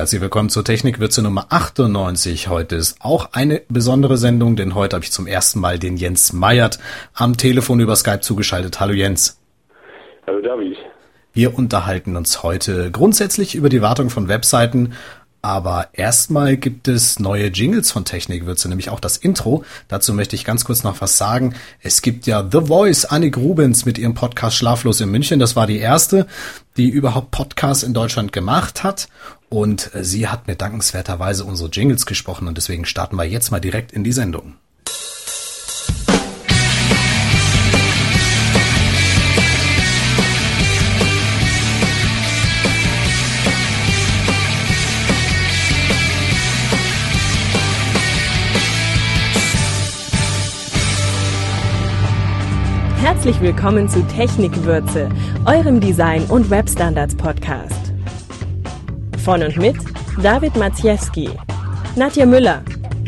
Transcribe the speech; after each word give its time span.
Herzlich 0.00 0.22
willkommen 0.22 0.48
zur 0.48 0.64
Technikwürze 0.64 1.20
Nummer 1.20 1.48
98. 1.50 2.48
Heute 2.48 2.74
ist 2.74 2.96
auch 3.00 3.34
eine 3.34 3.60
besondere 3.68 4.16
Sendung, 4.16 4.56
denn 4.56 4.74
heute 4.74 4.96
habe 4.96 5.04
ich 5.04 5.12
zum 5.12 5.26
ersten 5.26 5.60
Mal 5.60 5.78
den 5.78 5.98
Jens 5.98 6.32
Meyert 6.32 6.78
am 7.12 7.36
Telefon 7.36 7.80
über 7.80 7.94
Skype 7.96 8.20
zugeschaltet. 8.20 8.80
Hallo 8.80 8.94
Jens. 8.94 9.38
Hallo 10.26 10.40
David. 10.40 10.78
Wir 11.34 11.54
unterhalten 11.54 12.16
uns 12.16 12.42
heute 12.42 12.90
grundsätzlich 12.90 13.54
über 13.54 13.68
die 13.68 13.82
Wartung 13.82 14.08
von 14.08 14.28
Webseiten 14.28 14.94
aber 15.42 15.88
erstmal 15.94 16.58
gibt 16.58 16.86
es 16.86 17.18
neue 17.18 17.46
Jingles 17.46 17.90
von 17.90 18.04
Technikwürze, 18.04 18.68
nämlich 18.68 18.90
auch 18.90 19.00
das 19.00 19.16
Intro. 19.16 19.64
Dazu 19.88 20.12
möchte 20.12 20.36
ich 20.36 20.44
ganz 20.44 20.66
kurz 20.66 20.84
noch 20.84 21.00
was 21.00 21.16
sagen. 21.16 21.54
Es 21.80 22.02
gibt 22.02 22.26
ja 22.26 22.46
The 22.50 22.66
Voice, 22.66 23.06
Annik 23.06 23.38
Rubens 23.38 23.86
mit 23.86 23.96
ihrem 23.96 24.12
Podcast 24.12 24.56
Schlaflos 24.56 25.00
in 25.00 25.10
München. 25.10 25.40
Das 25.40 25.56
war 25.56 25.66
die 25.66 25.78
erste, 25.78 26.26
die 26.76 26.90
überhaupt 26.90 27.30
Podcasts 27.30 27.82
in 27.82 27.94
Deutschland 27.94 28.34
gemacht 28.34 28.84
hat. 28.84 29.08
Und 29.50 29.90
sie 29.94 30.28
hat 30.28 30.46
mir 30.46 30.54
dankenswerterweise 30.54 31.44
unsere 31.44 31.68
Jingles 31.68 32.06
gesprochen 32.06 32.46
und 32.46 32.56
deswegen 32.56 32.84
starten 32.84 33.16
wir 33.16 33.24
jetzt 33.24 33.50
mal 33.50 33.60
direkt 33.60 33.90
in 33.90 34.04
die 34.04 34.12
Sendung. 34.12 34.54
Herzlich 53.02 53.40
willkommen 53.40 53.88
zu 53.88 54.06
Technikwürze, 54.06 55.08
eurem 55.44 55.80
Design- 55.80 56.26
und 56.26 56.50
Webstandards-Podcast. 56.50 57.79
Von 59.24 59.42
und 59.42 59.56
mit 59.58 59.76
David 60.22 60.56
Maciejewski, 60.56 61.28
Nadja 61.94 62.24
Müller, 62.24 62.62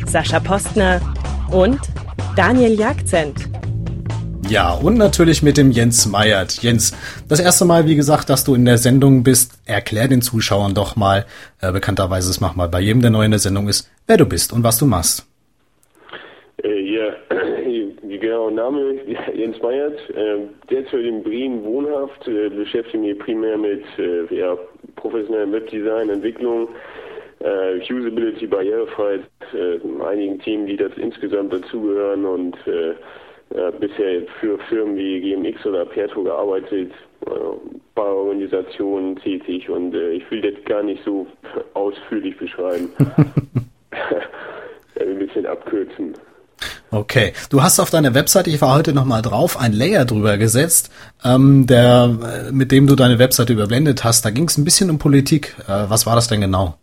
Sascha 0.06 0.40
Postner 0.40 1.00
und 1.50 1.80
Daniel 2.36 2.78
Jagzent. 2.78 3.48
Ja, 4.50 4.74
und 4.74 4.98
natürlich 4.98 5.42
mit 5.42 5.56
dem 5.56 5.70
Jens 5.70 6.06
Meyert. 6.06 6.62
Jens, 6.62 6.92
das 7.28 7.40
erste 7.40 7.64
Mal, 7.64 7.86
wie 7.86 7.96
gesagt, 7.96 8.28
dass 8.28 8.44
du 8.44 8.54
in 8.54 8.66
der 8.66 8.76
Sendung 8.76 9.22
bist, 9.22 9.52
erklär 9.64 10.08
den 10.08 10.20
Zuschauern 10.20 10.74
doch 10.74 10.96
mal, 10.96 11.24
äh, 11.62 11.72
bekannterweise 11.72 12.28
es 12.28 12.42
mach 12.42 12.54
mal 12.54 12.68
bei 12.68 12.80
jedem, 12.80 13.00
der 13.00 13.10
neu 13.10 13.24
in 13.24 13.30
der 13.30 13.40
Sendung 13.40 13.68
ist, 13.68 13.90
wer 14.06 14.18
du 14.18 14.26
bist 14.26 14.52
und 14.52 14.64
was 14.64 14.78
du 14.78 14.84
machst. 14.84 15.26
Äh, 16.62 16.94
ja, 16.94 17.14
genau, 18.02 18.50
Name 18.50 18.96
Jens 19.34 19.56
Meyert, 19.62 19.98
äh, 20.10 20.46
derzeit 20.68 21.00
in 21.00 21.22
Bremen 21.22 21.64
wohnhaft, 21.64 22.28
äh, 22.28 22.50
beschäftige 22.50 22.98
mich 22.98 23.18
primär 23.18 23.56
mit 23.56 23.84
äh, 23.98 24.34
ja, 24.34 24.58
professionellem 24.96 25.52
Webdesign, 25.52 26.10
Entwicklung, 26.10 26.68
äh, 27.40 27.78
Usability, 27.78 28.46
Barrierefreiheit, 28.46 29.22
äh, 29.52 29.78
einigen 30.04 30.38
Themen, 30.40 30.66
die 30.66 30.76
das 30.76 30.92
insgesamt 30.96 31.52
dazugehören 31.52 32.24
und 32.24 32.56
äh, 32.66 32.94
bisher 33.78 34.22
für 34.40 34.58
Firmen 34.68 34.96
wie 34.96 35.20
GMX 35.20 35.66
oder 35.66 35.84
Perto 35.84 36.22
gearbeitet, 36.22 36.90
äh, 37.26 37.30
bei 37.94 38.02
Organisationen 38.02 39.16
tätig 39.16 39.68
und 39.68 39.94
äh, 39.94 40.12
ich 40.12 40.30
will 40.30 40.40
das 40.40 40.54
gar 40.64 40.82
nicht 40.82 41.04
so 41.04 41.26
ausführlich 41.74 42.36
beschreiben. 42.38 42.90
ein 45.00 45.18
bisschen 45.18 45.46
abkürzen. 45.46 46.14
Okay, 46.94 47.32
du 47.50 47.62
hast 47.62 47.80
auf 47.80 47.88
deiner 47.88 48.14
Webseite, 48.14 48.50
ich 48.50 48.60
war 48.60 48.76
heute 48.76 48.92
nochmal 48.92 49.22
drauf, 49.22 49.58
ein 49.58 49.72
Layer 49.72 50.04
drüber 50.04 50.36
gesetzt, 50.36 50.92
ähm, 51.24 51.66
der, 51.66 52.10
äh, 52.50 52.52
mit 52.52 52.70
dem 52.70 52.86
du 52.86 52.96
deine 52.96 53.18
Webseite 53.18 53.54
überblendet 53.54 54.04
hast. 54.04 54.26
Da 54.26 54.30
ging 54.30 54.44
es 54.44 54.58
ein 54.58 54.64
bisschen 54.64 54.90
um 54.90 54.98
Politik. 54.98 55.54
Äh, 55.66 55.88
was 55.88 56.04
war 56.06 56.16
das 56.16 56.28
denn 56.28 56.42
genau? 56.42 56.74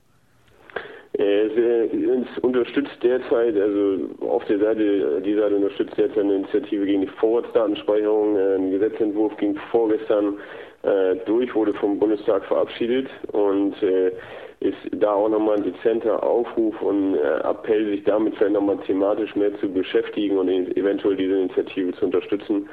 Äh, 1.13 1.45
es 1.45 2.39
unterstützt 2.41 2.97
derzeit, 3.03 3.55
also 3.55 4.09
auf 4.27 4.43
der 4.45 4.57
Seite, 4.57 5.21
die 5.23 5.35
Seite 5.35 5.55
unterstützt 5.55 5.95
derzeit 5.95 6.23
eine 6.23 6.37
Initiative 6.37 6.87
gegen 6.87 7.01
die 7.01 7.11
Vorratsdatenspeicherung. 7.19 8.35
Ein 8.35 8.71
Gesetzentwurf 8.71 9.37
ging 9.37 9.55
vorgestern 9.69 10.39
äh, 10.81 11.17
durch, 11.27 11.53
wurde 11.53 11.75
vom 11.75 11.99
Bundestag 11.99 12.45
verabschiedet 12.45 13.09
und 13.31 13.75
äh, 13.83 14.11
ist 14.59 14.77
da 14.91 15.13
auch 15.13 15.29
nochmal 15.29 15.57
ein 15.57 15.63
dezenter 15.63 16.21
Aufruf 16.21 16.81
und 16.81 17.15
äh, 17.15 17.39
Appell, 17.49 17.85
sich 17.91 18.03
damit 18.03 18.35
vielleicht 18.35 18.53
nochmal 18.53 18.77
thematisch 18.85 19.35
mehr 19.35 19.57
zu 19.59 19.69
beschäftigen 19.69 20.37
und 20.37 20.49
eventuell 20.49 21.15
diese 21.15 21.37
Initiative 21.37 21.93
zu 21.93 22.05
unterstützen, 22.05 22.67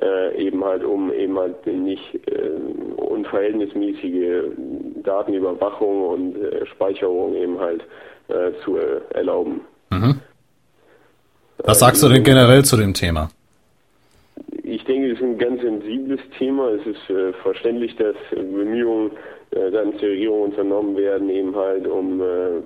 äh, 0.00 0.36
eben 0.40 0.64
halt 0.64 0.84
um 0.84 1.12
eben 1.12 1.36
halt 1.38 1.66
nicht 1.66 2.14
äh, 2.28 2.50
unverhältnismäßige 2.96 4.52
Datenüberwachung 5.02 6.06
und 6.06 6.36
äh, 6.36 6.64
Speicherung 6.66 7.34
eben 7.34 7.58
halt 7.58 7.82
äh, 8.28 8.52
zu 8.64 8.76
äh, 8.76 9.00
erlauben. 9.10 9.62
Mhm. 9.90 10.20
Was 11.58 11.80
sagst 11.80 12.02
du 12.02 12.08
denn 12.08 12.22
generell 12.22 12.64
zu 12.64 12.76
dem 12.76 12.94
Thema? 12.94 13.30
Ich 14.62 14.84
denke, 14.84 15.12
es 15.12 15.18
ist 15.18 15.24
ein 15.24 15.38
ganz 15.38 15.60
sensibles 15.60 16.20
Thema. 16.38 16.70
Es 16.70 16.86
ist 16.86 17.10
äh, 17.10 17.32
verständlich, 17.42 17.94
dass 17.96 18.16
Bemühungen 18.30 19.10
äh, 19.54 19.70
seitens 19.70 20.00
der 20.00 20.10
Regierung 20.10 20.42
unternommen 20.42 20.96
werden, 20.96 21.28
eben 21.28 21.54
halt 21.54 21.86
um 21.86 22.20
äh, 22.20 22.62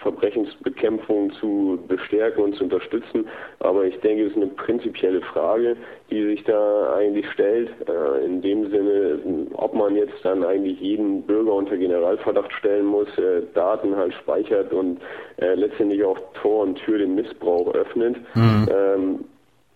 Verbrechensbekämpfung 0.00 1.32
zu 1.32 1.78
bestärken 1.88 2.44
und 2.44 2.54
zu 2.54 2.64
unterstützen. 2.64 3.26
Aber 3.58 3.84
ich 3.84 3.98
denke, 4.00 4.24
es 4.24 4.30
ist 4.30 4.36
eine 4.36 4.46
prinzipielle 4.46 5.20
Frage, 5.22 5.76
die 6.10 6.24
sich 6.24 6.44
da 6.44 6.94
eigentlich 6.94 7.28
stellt. 7.32 7.70
Äh, 7.88 8.24
in 8.24 8.42
dem 8.42 8.70
Sinne, 8.70 9.46
ob 9.54 9.74
man 9.74 9.96
jetzt 9.96 10.24
dann 10.24 10.44
eigentlich 10.44 10.80
jeden 10.80 11.22
Bürger 11.22 11.54
unter 11.54 11.76
Generalverdacht 11.76 12.52
stellen 12.52 12.86
muss, 12.86 13.08
äh, 13.18 13.42
Daten 13.54 13.96
halt 13.96 14.14
speichert 14.14 14.72
und 14.72 15.00
äh, 15.38 15.54
letztendlich 15.54 16.04
auch 16.04 16.18
Tor 16.34 16.62
und 16.62 16.76
Tür 16.76 16.98
den 16.98 17.14
Missbrauch 17.14 17.74
öffnet. 17.74 18.16
Mhm. 18.34 19.24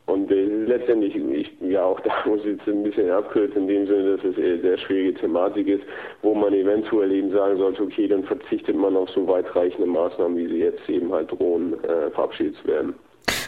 Und 0.06 0.30
äh, 0.30 0.44
letztendlich, 0.66 1.16
ich, 1.16 1.50
ja, 1.60 1.82
auch 1.82 1.98
da 2.00 2.12
muss 2.26 2.40
ich 2.40 2.58
jetzt 2.58 2.68
ein 2.68 2.82
bisschen 2.82 3.10
abkürzen, 3.10 3.62
in 3.62 3.68
dem 3.68 3.86
Sinne, 3.86 4.16
dass 4.16 4.24
es 4.24 4.36
eine 4.36 4.60
sehr 4.60 4.78
schwierige 4.78 5.14
Thematik 5.14 5.66
ist, 5.66 5.82
wo 6.20 6.34
man 6.34 6.52
eventuell 6.52 7.10
eben 7.10 7.32
sagen 7.32 7.56
sollte, 7.56 7.82
okay, 7.82 8.06
dann 8.06 8.22
verzichtet 8.24 8.76
man 8.76 8.96
auf 8.96 9.08
so 9.10 9.26
weitreichende 9.26 9.86
Maßnahmen, 9.86 10.36
wie 10.36 10.48
sie 10.48 10.58
jetzt 10.58 10.86
eben 10.88 11.10
halt 11.10 11.30
drohen, 11.30 11.72
äh, 11.84 12.10
verabschiedet 12.10 12.56
zu 12.60 12.68
werden. 12.68 12.94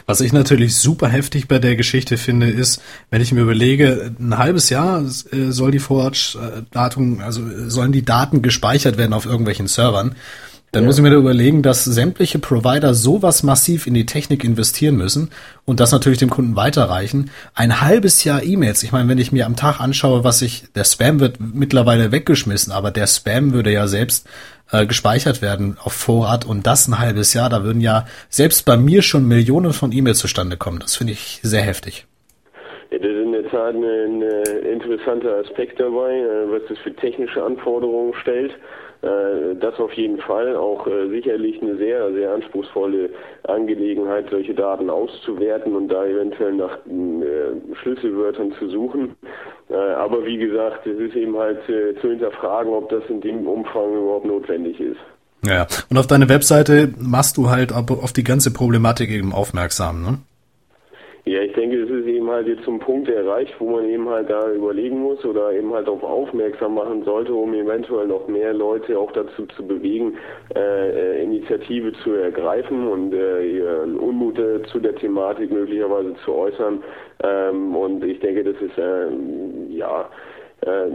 Was 0.07 0.21
ich 0.21 0.31
natürlich 0.31 0.77
super 0.77 1.09
heftig 1.09 1.49
bei 1.49 1.59
der 1.59 1.75
Geschichte 1.75 2.17
finde, 2.17 2.49
ist, 2.49 2.81
wenn 3.11 3.21
ich 3.21 3.33
mir 3.33 3.41
überlege, 3.41 4.15
ein 4.19 4.37
halbes 4.37 4.69
Jahr 4.69 5.01
äh, 5.01 5.51
soll 5.51 5.71
die 5.71 5.79
Vorratsdatum, 5.79 7.19
also 7.19 7.41
sollen 7.67 7.91
die 7.91 8.05
Daten 8.05 8.41
gespeichert 8.41 8.97
werden 8.97 9.13
auf 9.13 9.25
irgendwelchen 9.25 9.67
Servern. 9.67 10.15
Dann 10.77 10.83
ja. 10.83 10.89
muss 10.89 10.97
ich 10.97 11.01
mir 11.01 11.09
da 11.09 11.15
überlegen, 11.15 11.63
dass 11.63 11.85
sämtliche 11.85 12.37
Provider 12.37 12.93
sowas 12.93 13.41
massiv 13.41 13.87
in 13.87 13.95
die 13.95 14.05
Technik 14.05 14.43
investieren 14.43 14.95
müssen 14.95 15.31
und 15.65 15.79
das 15.79 15.91
natürlich 15.91 16.19
dem 16.19 16.29
Kunden 16.29 16.55
weiterreichen. 16.55 17.31
Ein 17.55 17.81
halbes 17.81 18.23
Jahr 18.23 18.43
E-Mails. 18.43 18.83
Ich 18.83 18.91
meine, 18.91 19.09
wenn 19.09 19.17
ich 19.17 19.31
mir 19.31 19.47
am 19.47 19.55
Tag 19.55 19.79
anschaue, 19.79 20.23
was 20.23 20.43
ich, 20.43 20.65
der 20.75 20.83
Spam 20.83 21.19
wird 21.19 21.39
mittlerweile 21.39 22.11
weggeschmissen, 22.11 22.71
aber 22.71 22.91
der 22.91 23.07
Spam 23.07 23.53
würde 23.53 23.73
ja 23.73 23.87
selbst 23.87 24.27
äh, 24.69 24.85
gespeichert 24.85 25.41
werden 25.41 25.77
auf 25.83 25.93
Vorrat 25.93 26.45
und 26.45 26.67
das 26.67 26.87
ein 26.87 26.99
halbes 26.99 27.33
Jahr. 27.33 27.49
Da 27.49 27.63
würden 27.63 27.81
ja 27.81 28.05
selbst 28.29 28.63
bei 28.63 28.77
mir 28.77 29.01
schon 29.01 29.25
Millionen 29.25 29.73
von 29.73 29.91
E-Mails 29.91 30.19
zustande 30.19 30.57
kommen. 30.57 30.77
Das 30.77 30.95
finde 30.95 31.13
ich 31.13 31.39
sehr 31.41 31.63
heftig. 31.63 32.05
Ja, 32.91 32.97
das 32.99 33.07
ist 33.07 33.23
in 33.23 33.31
der 33.31 33.49
Tat 33.49 33.75
ein, 33.75 33.83
ein 33.83 34.21
interessanter 34.63 35.37
Aspekt 35.37 35.79
dabei, 35.79 36.19
äh, 36.19 36.51
was 36.51 36.61
das 36.69 36.77
für 36.79 36.93
technische 36.93 37.43
Anforderungen 37.43 38.13
stellt. 38.15 38.53
Äh, 39.01 39.55
das 39.59 39.79
auf 39.79 39.93
jeden 39.93 40.17
Fall 40.17 40.55
auch 40.55 40.87
äh, 40.87 41.07
sicherlich 41.09 41.61
eine 41.61 41.77
sehr, 41.77 42.11
sehr 42.13 42.33
anspruchsvolle 42.33 43.11
Angelegenheit, 43.43 44.25
solche 44.31 44.55
Daten 44.55 44.89
auszuwerten 44.89 45.75
und 45.75 45.89
da 45.89 46.03
eventuell 46.05 46.53
nach 46.53 46.77
äh, 46.87 47.75
Schlüsselwörtern 47.81 48.53
zu 48.53 48.69
suchen. 48.69 49.15
aber 49.69 50.25
wie 50.25 50.37
gesagt, 50.37 50.87
es 50.87 50.97
ist 50.97 51.15
eben 51.15 51.37
halt 51.37 51.59
zu 52.01 52.09
hinterfragen, 52.09 52.71
ob 52.71 52.89
das 52.89 53.03
in 53.09 53.21
dem 53.21 53.47
Umfang 53.47 53.91
überhaupt 53.91 54.25
notwendig 54.25 54.79
ist. 54.79 54.99
Ja, 55.45 55.67
und 55.89 55.97
auf 55.97 56.07
deine 56.07 56.29
Webseite 56.29 56.93
machst 56.97 57.37
du 57.37 57.49
halt 57.49 57.73
auf 57.73 58.13
die 58.13 58.23
ganze 58.23 58.51
Problematik 58.51 59.09
eben 59.09 59.33
aufmerksam, 59.33 60.01
ne? 60.01 60.17
Ja, 61.25 61.41
ich 61.41 61.51
denke, 61.53 61.81
es 61.81 61.89
ist 61.89 62.05
eben 62.05 62.29
halt 62.29 62.47
jetzt 62.47 62.63
zum 62.63 62.79
Punkt 62.79 63.09
erreicht, 63.09 63.53
wo 63.59 63.71
man 63.71 63.89
eben 63.89 64.07
halt 64.07 64.29
da 64.29 64.49
überlegen 64.51 64.99
muss 64.99 65.23
oder 65.25 65.51
eben 65.51 65.73
halt 65.73 65.87
darauf 65.87 66.03
aufmerksam 66.03 66.75
machen 66.75 67.03
sollte, 67.03 67.33
um 67.33 67.53
eventuell 67.53 68.07
noch 68.07 68.27
mehr 68.27 68.53
Leute 68.53 68.97
auch 68.97 69.11
dazu 69.11 69.45
zu 69.47 69.67
bewegen, 69.67 70.17
äh, 70.55 71.23
Initiative 71.23 71.91
zu 72.03 72.13
ergreifen 72.13 72.87
und 72.87 73.13
äh, 73.13 73.43
ihren 73.45 73.97
Unmut 73.99 74.39
äh, 74.39 74.63
zu 74.63 74.79
der 74.79 74.95
Thematik 74.95 75.51
möglicherweise 75.51 76.13
zu 76.23 76.33
äußern. 76.33 76.81
Ähm, 77.23 77.75
und 77.75 78.03
ich 78.05 78.19
denke, 78.19 78.45
das 78.45 78.61
ist 78.61 78.77
äh, 78.77 79.07
ja 79.69 80.09
äh, 80.61 80.89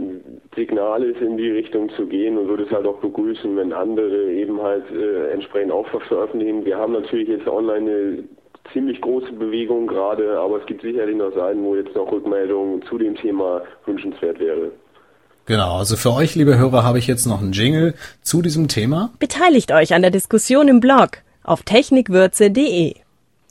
Signal 0.55 1.03
ist, 1.03 1.21
in 1.21 1.37
die 1.37 1.51
Richtung 1.51 1.89
zu 1.91 2.05
gehen 2.05 2.37
und 2.37 2.47
würde 2.47 2.63
es 2.63 2.71
halt 2.71 2.85
auch 2.85 2.99
begrüßen, 2.99 3.55
wenn 3.55 3.71
andere 3.71 4.31
eben 4.31 4.61
halt 4.61 4.83
äh, 4.91 5.31
entsprechend 5.31 5.71
auch 5.71 5.87
veröffentlichen. 5.87 6.65
Wir 6.65 6.77
haben 6.77 6.93
natürlich 6.93 7.29
jetzt 7.29 7.47
online 7.47 7.91
eine 7.91 8.23
ziemlich 8.71 9.01
große 9.01 9.33
Bewegung 9.33 9.87
gerade, 9.87 10.39
aber 10.39 10.59
es 10.59 10.65
gibt 10.65 10.81
sicherlich 10.81 11.15
noch 11.15 11.33
Seiten, 11.33 11.63
wo 11.63 11.75
jetzt 11.75 11.95
noch 11.95 12.11
Rückmeldungen 12.11 12.81
zu 12.83 12.97
dem 12.97 13.15
Thema 13.15 13.61
wünschenswert 13.85 14.39
wäre. 14.39 14.71
Genau, 15.45 15.77
also 15.77 15.97
für 15.97 16.13
euch, 16.13 16.35
liebe 16.35 16.57
Hörer, 16.57 16.83
habe 16.83 16.99
ich 16.99 17.07
jetzt 17.07 17.25
noch 17.25 17.41
einen 17.41 17.51
Jingle 17.51 17.95
zu 18.21 18.41
diesem 18.41 18.69
Thema. 18.69 19.11
Beteiligt 19.19 19.73
euch 19.73 19.93
an 19.93 20.01
der 20.01 20.11
Diskussion 20.11 20.69
im 20.69 20.79
Blog 20.79 21.17
auf 21.43 21.63
technikwürze.de. 21.63 22.95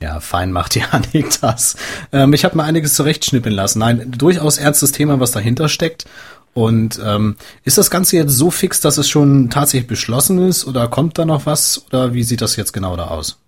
Ja, 0.01 0.21
fein 0.21 0.53
macht 0.53 0.75
Janik 0.75 1.29
das. 1.43 1.77
Ähm, 2.13 2.33
ich 2.33 2.45
habe 2.45 2.57
mal 2.57 2.65
einiges 2.65 2.95
zurechtschnippeln 2.95 3.55
lassen. 3.55 3.81
Nein, 3.81 4.11
durchaus 4.17 4.57
ernstes 4.57 4.93
Thema, 4.93 5.21
was 5.21 5.33
dahinter 5.33 5.69
steckt. 5.69 6.07
Und 6.55 7.01
ähm, 7.05 7.37
ist 7.65 7.79
das 7.79 7.91
Ganze 7.91 8.17
jetzt 8.17 8.33
so 8.33 8.51
fix, 8.51 8.81
dass 8.81 8.99
es 8.99 9.09
schon 9.09 9.49
tatsächlich 9.51 9.87
beschlossen 9.87 10.39
ist 10.49 10.67
oder 10.67 10.89
kommt 10.89 11.19
da 11.19 11.25
noch 11.25 11.47
was 11.47 11.85
oder 11.89 12.15
wie 12.15 12.25
sieht 12.25 12.43
das 12.43 12.57
jetzt 12.57 12.73
genau 12.73 12.97
da 12.97 13.09
aus? 13.09 13.39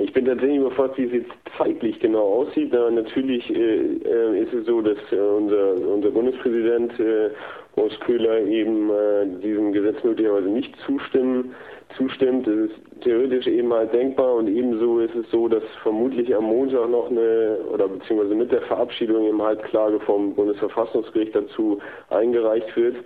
Ich 0.00 0.12
bin 0.12 0.26
tatsächlich 0.26 0.58
überfragt, 0.58 0.96
wie 0.96 1.06
es 1.06 1.12
jetzt 1.12 1.32
zeitlich 1.56 1.98
genau 1.98 2.22
aussieht. 2.22 2.72
Da 2.72 2.88
natürlich 2.88 3.50
äh, 3.50 3.80
äh, 4.04 4.42
ist 4.42 4.54
es 4.54 4.64
so, 4.66 4.80
dass 4.80 4.96
äh, 5.10 5.16
unser, 5.16 5.74
unser 5.74 6.10
Bundespräsident 6.12 6.92
äh, 7.00 7.30
Horst 7.74 8.00
Köhler 8.02 8.38
eben 8.42 8.90
äh, 8.90 9.26
diesem 9.42 9.72
Gesetz 9.72 9.96
möglicherweise 10.04 10.50
nicht 10.50 10.72
zustimmen, 10.86 11.52
zustimmt. 11.96 12.46
Das 12.46 12.54
ist 12.54 12.74
theoretisch 13.00 13.48
eben 13.48 13.72
halt 13.72 13.92
denkbar 13.92 14.36
und 14.36 14.46
ebenso 14.46 15.00
ist 15.00 15.16
es 15.16 15.28
so, 15.32 15.48
dass 15.48 15.64
vermutlich 15.82 16.32
am 16.32 16.44
Montag 16.44 16.88
noch 16.88 17.10
eine 17.10 17.58
oder 17.74 17.88
beziehungsweise 17.88 18.36
mit 18.36 18.52
der 18.52 18.62
Verabschiedung 18.62 19.26
eben 19.26 19.42
halt 19.42 19.64
Klage 19.64 19.98
vom 20.00 20.32
Bundesverfassungsgericht 20.32 21.34
dazu 21.34 21.80
eingereicht 22.10 22.76
wird. 22.76 22.98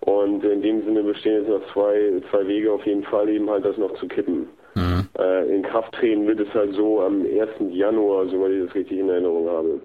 Und 0.00 0.42
in 0.42 0.62
dem 0.62 0.84
Sinne 0.84 1.04
bestehen 1.04 1.42
jetzt 1.42 1.48
noch 1.48 1.72
zwei, 1.72 2.20
zwei 2.32 2.44
Wege 2.48 2.72
auf 2.72 2.84
jeden 2.86 3.04
Fall 3.04 3.28
eben 3.28 3.48
halt 3.48 3.64
das 3.64 3.76
noch 3.76 3.94
zu 3.94 4.08
kippen. 4.08 4.48
Mhm. 4.74 5.08
Äh, 5.18 5.54
in 5.54 5.62
Kraft 5.62 5.92
treten 5.94 6.26
wird 6.26 6.40
es 6.40 6.52
halt 6.54 6.74
so 6.74 7.02
am 7.02 7.22
1. 7.22 7.74
Januar, 7.74 8.26
soweit 8.28 8.52
ich 8.52 8.66
das 8.66 8.74
richtig 8.74 8.98
in 8.98 9.08
Erinnerung 9.08 9.48
habe. 9.48 9.80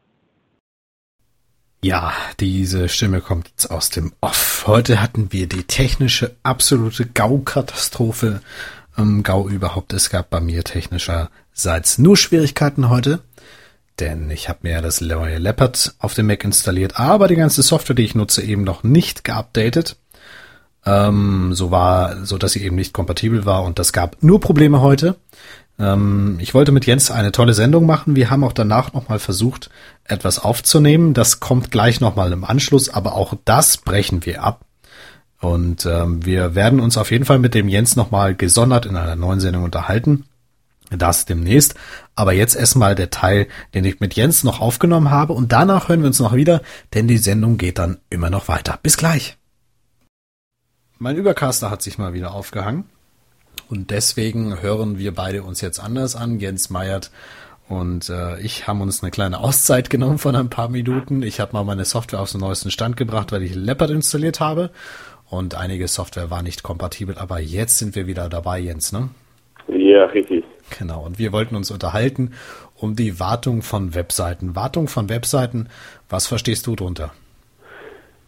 Ja, 1.83 2.13
diese 2.39 2.89
Stimme 2.89 3.21
kommt 3.21 3.49
jetzt 3.49 3.69
aus 3.69 3.91
dem 3.91 4.13
Off. 4.21 4.63
Heute 4.65 5.01
hatten 5.01 5.31
wir 5.31 5.47
die 5.47 5.65
technische 5.65 6.35
absolute 6.41 7.05
GAU-Katastrophe. 7.05 8.41
Ähm, 8.97 9.21
GAU 9.21 9.49
überhaupt. 9.49 9.93
Es 9.93 10.09
gab 10.09 10.31
bei 10.31 10.39
mir 10.39 10.63
technischerseits 10.63 11.99
nur 11.99 12.17
Schwierigkeiten 12.17 12.89
heute. 12.89 13.19
Denn 13.99 14.29
ich 14.29 14.49
habe 14.49 14.59
mir 14.63 14.81
das 14.81 14.99
neue 14.99 15.37
Leopard 15.37 15.95
auf 15.99 16.13
dem 16.15 16.27
Mac 16.27 16.43
installiert, 16.43 16.99
aber 16.99 17.27
die 17.27 17.35
ganze 17.35 17.61
Software, 17.61 17.95
die 17.95 18.03
ich 18.03 18.15
nutze, 18.15 18.41
eben 18.41 18.63
noch 18.63 18.83
nicht 18.83 19.23
geupdatet 19.23 19.95
ähm, 20.85 21.53
so 21.53 21.71
war, 21.71 22.25
so 22.25 22.37
dass 22.37 22.53
sie 22.53 22.63
eben 22.63 22.75
nicht 22.75 22.93
kompatibel 22.93 23.45
war 23.45 23.63
und 23.63 23.79
das 23.79 23.93
gab 23.93 24.21
nur 24.21 24.39
Probleme 24.39 24.81
heute. 24.81 25.15
Ähm, 25.79 26.37
ich 26.39 26.53
wollte 26.53 26.71
mit 26.71 26.85
Jens 26.85 27.11
eine 27.11 27.31
tolle 27.31 27.53
Sendung 27.53 27.85
machen. 27.85 28.15
Wir 28.15 28.29
haben 28.29 28.43
auch 28.43 28.53
danach 28.53 28.93
nochmal 28.93 29.19
versucht, 29.19 29.69
etwas 30.03 30.39
aufzunehmen. 30.39 31.13
Das 31.13 31.39
kommt 31.39 31.71
gleich 31.71 31.99
nochmal 31.99 32.31
im 32.31 32.43
Anschluss, 32.43 32.89
aber 32.89 33.15
auch 33.15 33.33
das 33.45 33.77
brechen 33.77 34.25
wir 34.25 34.43
ab. 34.43 34.61
Und 35.41 35.85
ähm, 35.85 36.25
wir 36.25 36.55
werden 36.55 36.79
uns 36.79 36.97
auf 36.97 37.11
jeden 37.11 37.25
Fall 37.25 37.39
mit 37.39 37.53
dem 37.53 37.67
Jens 37.67 37.95
nochmal 37.95 38.35
gesondert 38.35 38.85
in 38.85 38.95
einer 38.95 39.15
neuen 39.15 39.39
Sendung 39.39 39.63
unterhalten. 39.63 40.25
Das 40.89 41.25
demnächst. 41.25 41.75
Aber 42.15 42.33
jetzt 42.33 42.55
erstmal 42.55 42.95
der 42.95 43.09
Teil, 43.09 43.47
den 43.73 43.85
ich 43.85 43.99
mit 43.99 44.15
Jens 44.15 44.43
noch 44.43 44.61
aufgenommen 44.61 45.11
habe. 45.11 45.33
Und 45.33 45.51
danach 45.51 45.89
hören 45.89 46.01
wir 46.01 46.07
uns 46.07 46.19
noch 46.19 46.33
wieder, 46.33 46.61
denn 46.93 47.07
die 47.07 47.17
Sendung 47.17 47.57
geht 47.57 47.79
dann 47.79 47.97
immer 48.09 48.29
noch 48.29 48.47
weiter. 48.47 48.79
Bis 48.81 48.95
gleich. 48.97 49.37
Mein 50.97 51.17
Übercaster 51.17 51.69
hat 51.69 51.81
sich 51.81 51.97
mal 51.97 52.13
wieder 52.13 52.33
aufgehangen. 52.33 52.85
Und 53.69 53.91
deswegen 53.91 54.61
hören 54.61 54.97
wir 54.97 55.13
beide 55.13 55.43
uns 55.43 55.61
jetzt 55.61 55.79
anders 55.79 56.15
an. 56.15 56.39
Jens 56.39 56.69
Meyert 56.69 57.11
und 57.67 58.09
äh, 58.09 58.39
ich 58.41 58.67
haben 58.67 58.81
uns 58.81 59.01
eine 59.01 59.11
kleine 59.11 59.39
Auszeit 59.39 59.89
genommen 59.89 60.19
von 60.19 60.35
ein 60.35 60.49
paar 60.49 60.69
Minuten. 60.69 61.23
Ich 61.23 61.39
habe 61.39 61.53
mal 61.53 61.63
meine 61.63 61.85
Software 61.85 62.19
auf 62.19 62.31
den 62.31 62.41
neuesten 62.41 62.69
Stand 62.69 62.95
gebracht, 62.95 63.31
weil 63.31 63.41
ich 63.43 63.55
Leopard 63.55 63.89
installiert 63.89 64.39
habe. 64.39 64.69
Und 65.29 65.55
einige 65.55 65.87
Software 65.87 66.29
war 66.29 66.43
nicht 66.43 66.61
kompatibel. 66.61 67.17
Aber 67.17 67.39
jetzt 67.39 67.79
sind 67.79 67.95
wir 67.95 68.05
wieder 68.05 68.29
dabei, 68.29 68.59
Jens, 68.59 68.91
ne? 68.91 69.09
Ja, 69.67 70.05
richtig. 70.05 70.43
Genau. 70.77 71.03
Und 71.03 71.17
wir 71.17 71.31
wollten 71.31 71.55
uns 71.55 71.71
unterhalten 71.71 72.33
um 72.75 72.95
die 72.95 73.19
Wartung 73.19 73.63
von 73.63 73.95
Webseiten. 73.95 74.55
Wartung 74.55 74.87
von 74.87 75.09
Webseiten, 75.09 75.69
was 76.09 76.27
verstehst 76.27 76.67
du 76.67 76.75
drunter? 76.75 77.13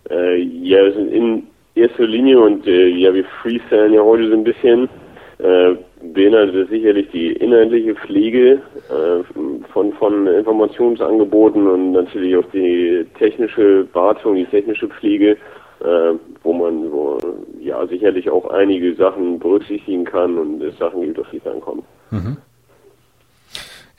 Äh, 0.09 0.41
ja, 0.41 0.83
in, 0.87 1.43
erster 1.77 2.05
Linie 2.05 2.39
und 2.39 2.65
äh, 2.67 2.87
ja, 2.87 3.13
wir 3.13 3.25
freestylen 3.41 3.93
ja 3.93 4.01
heute 4.01 4.29
so 4.29 4.33
ein 4.33 4.43
bisschen, 4.43 4.89
äh, 5.39 5.75
beinhaltet 6.13 6.69
sicherlich 6.69 7.09
die 7.11 7.33
inhaltliche 7.33 7.95
Pflege 7.95 8.61
äh, 8.89 9.63
von, 9.71 9.93
von 9.93 10.27
Informationsangeboten 10.27 11.67
und 11.67 11.91
natürlich 11.91 12.35
auch 12.35 12.49
die 12.51 13.05
technische 13.17 13.87
Wartung, 13.93 14.35
die 14.35 14.45
technische 14.45 14.87
Pflege, 14.87 15.37
äh, 15.79 16.13
wo 16.43 16.53
man 16.53 16.91
wo, 16.91 17.17
ja 17.59 17.85
sicherlich 17.87 18.29
auch 18.29 18.49
einige 18.49 18.95
Sachen 18.95 19.39
berücksichtigen 19.39 20.05
kann 20.05 20.37
und 20.37 20.61
es 20.61 20.77
Sachen 20.77 21.01
gibt, 21.01 21.19
auf 21.19 21.27
die 21.31 21.37
es 21.37 21.47
ankommt. 21.47 21.83
Mhm. 22.11 22.37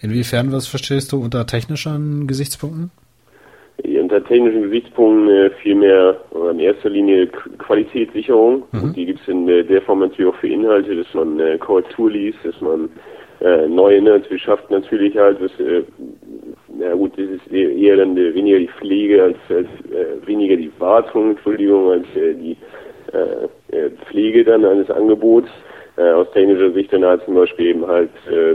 Inwiefern, 0.00 0.52
was 0.52 0.68
verstehst 0.68 1.12
du 1.12 1.20
unter 1.20 1.46
technischen 1.46 2.26
Gesichtspunkten? 2.28 2.90
Unter 4.08 4.24
technischen 4.24 4.62
Gesichtspunkten 4.62 5.28
äh, 5.28 5.50
vielmehr 5.62 6.16
oder 6.30 6.52
in 6.52 6.60
erster 6.60 6.88
Linie 6.88 7.26
Qualitätssicherung. 7.58 8.62
Mhm. 8.72 8.94
die 8.94 9.04
gibt 9.04 9.20
es 9.20 9.28
in 9.28 9.46
der, 9.46 9.82
Form 9.82 10.00
natürlich 10.00 10.32
auch 10.32 10.38
für 10.38 10.48
Inhalte, 10.48 10.96
dass 10.96 11.12
man 11.12 11.38
äh, 11.38 11.58
Korrektur 11.58 12.10
liest, 12.10 12.38
dass 12.42 12.58
man 12.62 12.88
äh, 13.40 13.68
neue 13.68 13.98
Inhalte 13.98 14.38
schafft 14.38 14.70
natürlich 14.70 15.16
halt, 15.16 15.38
das, 15.42 15.50
na 16.78 16.94
gut, 16.94 17.12
das 17.18 17.26
ist 17.26 17.52
eher 17.52 17.98
dann 17.98 18.16
weniger 18.16 18.58
die 18.58 18.70
Pflege 18.78 19.22
als, 19.24 19.36
als 19.50 19.68
äh, 19.92 20.26
weniger 20.26 20.56
die 20.56 20.72
Wartung, 20.78 21.32
Entschuldigung, 21.32 21.90
als 21.90 22.06
äh, 22.16 22.34
die 22.34 22.56
Pflege 24.06 24.44
dann 24.44 24.66
eines 24.66 24.90
Angebots 24.90 25.48
äh, 25.98 26.12
aus 26.12 26.30
technischer 26.32 26.70
Sicht 26.72 26.92
dann 26.92 27.04
halt 27.04 27.24
zum 27.24 27.34
Beispiel 27.34 27.66
eben 27.66 27.86
halt 27.86 28.10
äh, 28.30 28.54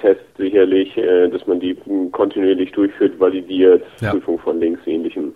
Tests 0.00 0.24
sicherlich, 0.38 0.96
äh, 0.96 1.28
dass 1.28 1.46
man 1.46 1.60
die 1.60 1.76
kontinuierlich 2.12 2.72
durchführt, 2.72 3.18
validiert, 3.18 3.82
ja. 4.00 4.10
Prüfung 4.12 4.38
von 4.38 4.60
Links, 4.60 4.80
ähnlichem. 4.86 5.32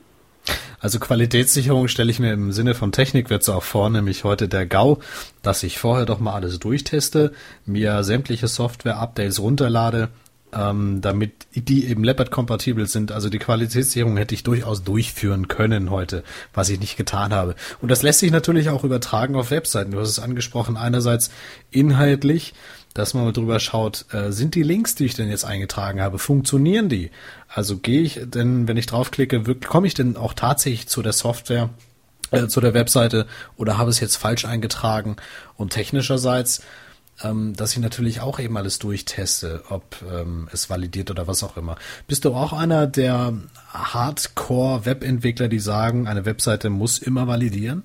Also 0.80 0.98
Qualitätssicherung 0.98 1.88
stelle 1.88 2.10
ich 2.10 2.18
mir 2.20 2.34
im 2.34 2.52
Sinne 2.52 2.74
von 2.74 2.92
Technikwürze 2.92 3.54
auch 3.54 3.62
vor, 3.62 3.88
nämlich 3.88 4.24
heute 4.24 4.48
der 4.48 4.66
GAU, 4.66 4.98
dass 5.42 5.62
ich 5.62 5.78
vorher 5.78 6.04
doch 6.04 6.20
mal 6.20 6.34
alles 6.34 6.58
durchteste, 6.58 7.32
mir 7.64 8.04
sämtliche 8.04 8.48
Software-Updates 8.48 9.40
runterlade, 9.40 10.10
ähm, 10.54 11.00
damit 11.00 11.32
die 11.54 11.86
eben 11.86 12.04
Leopard-kompatibel 12.04 12.86
sind. 12.86 13.12
Also 13.12 13.30
die 13.30 13.38
Qualitätssicherung 13.38 14.16
hätte 14.16 14.34
ich 14.34 14.42
durchaus 14.42 14.84
durchführen 14.84 15.48
können 15.48 15.90
heute, 15.90 16.22
was 16.52 16.68
ich 16.68 16.78
nicht 16.78 16.96
getan 16.96 17.32
habe. 17.32 17.54
Und 17.80 17.90
das 17.90 18.02
lässt 18.02 18.20
sich 18.20 18.30
natürlich 18.30 18.68
auch 18.68 18.84
übertragen 18.84 19.36
auf 19.36 19.50
Webseiten. 19.50 19.92
Du 19.92 20.00
hast 20.00 20.10
es 20.10 20.18
angesprochen, 20.18 20.76
einerseits 20.76 21.30
inhaltlich, 21.70 22.52
dass 22.94 23.12
man 23.12 23.24
mal 23.24 23.32
drüber 23.32 23.60
schaut, 23.60 24.06
äh, 24.12 24.30
sind 24.30 24.54
die 24.54 24.62
Links, 24.62 24.94
die 24.94 25.04
ich 25.04 25.14
denn 25.14 25.28
jetzt 25.28 25.44
eingetragen 25.44 26.00
habe, 26.00 26.18
funktionieren 26.18 26.88
die? 26.88 27.10
Also 27.48 27.78
gehe 27.78 28.02
ich 28.02 28.20
denn, 28.24 28.68
wenn 28.68 28.76
ich 28.76 28.86
draufklicke, 28.86 29.42
komme 29.56 29.86
ich 29.86 29.94
denn 29.94 30.16
auch 30.16 30.32
tatsächlich 30.32 30.86
zu 30.86 31.02
der 31.02 31.12
Software, 31.12 31.70
äh, 32.30 32.46
zu 32.46 32.60
der 32.60 32.72
Webseite 32.72 33.26
oder 33.56 33.78
habe 33.78 33.90
es 33.90 34.00
jetzt 34.00 34.16
falsch 34.16 34.44
eingetragen? 34.44 35.16
Und 35.56 35.72
technischerseits 35.72 36.62
ähm, 37.22 37.54
dass 37.54 37.72
ich 37.72 37.78
natürlich 37.78 38.20
auch 38.20 38.40
eben 38.40 38.56
alles 38.56 38.78
durchteste, 38.78 39.62
ob 39.68 40.02
ähm, 40.10 40.48
es 40.52 40.68
validiert 40.70 41.10
oder 41.10 41.26
was 41.26 41.44
auch 41.44 41.56
immer. 41.56 41.76
Bist 42.08 42.24
du 42.24 42.34
auch 42.34 42.52
einer 42.52 42.86
der 42.86 43.34
Hardcore-Webentwickler, 43.72 45.48
die 45.48 45.60
sagen, 45.60 46.08
eine 46.08 46.24
Webseite 46.24 46.70
muss 46.70 46.98
immer 46.98 47.28
validieren? 47.28 47.84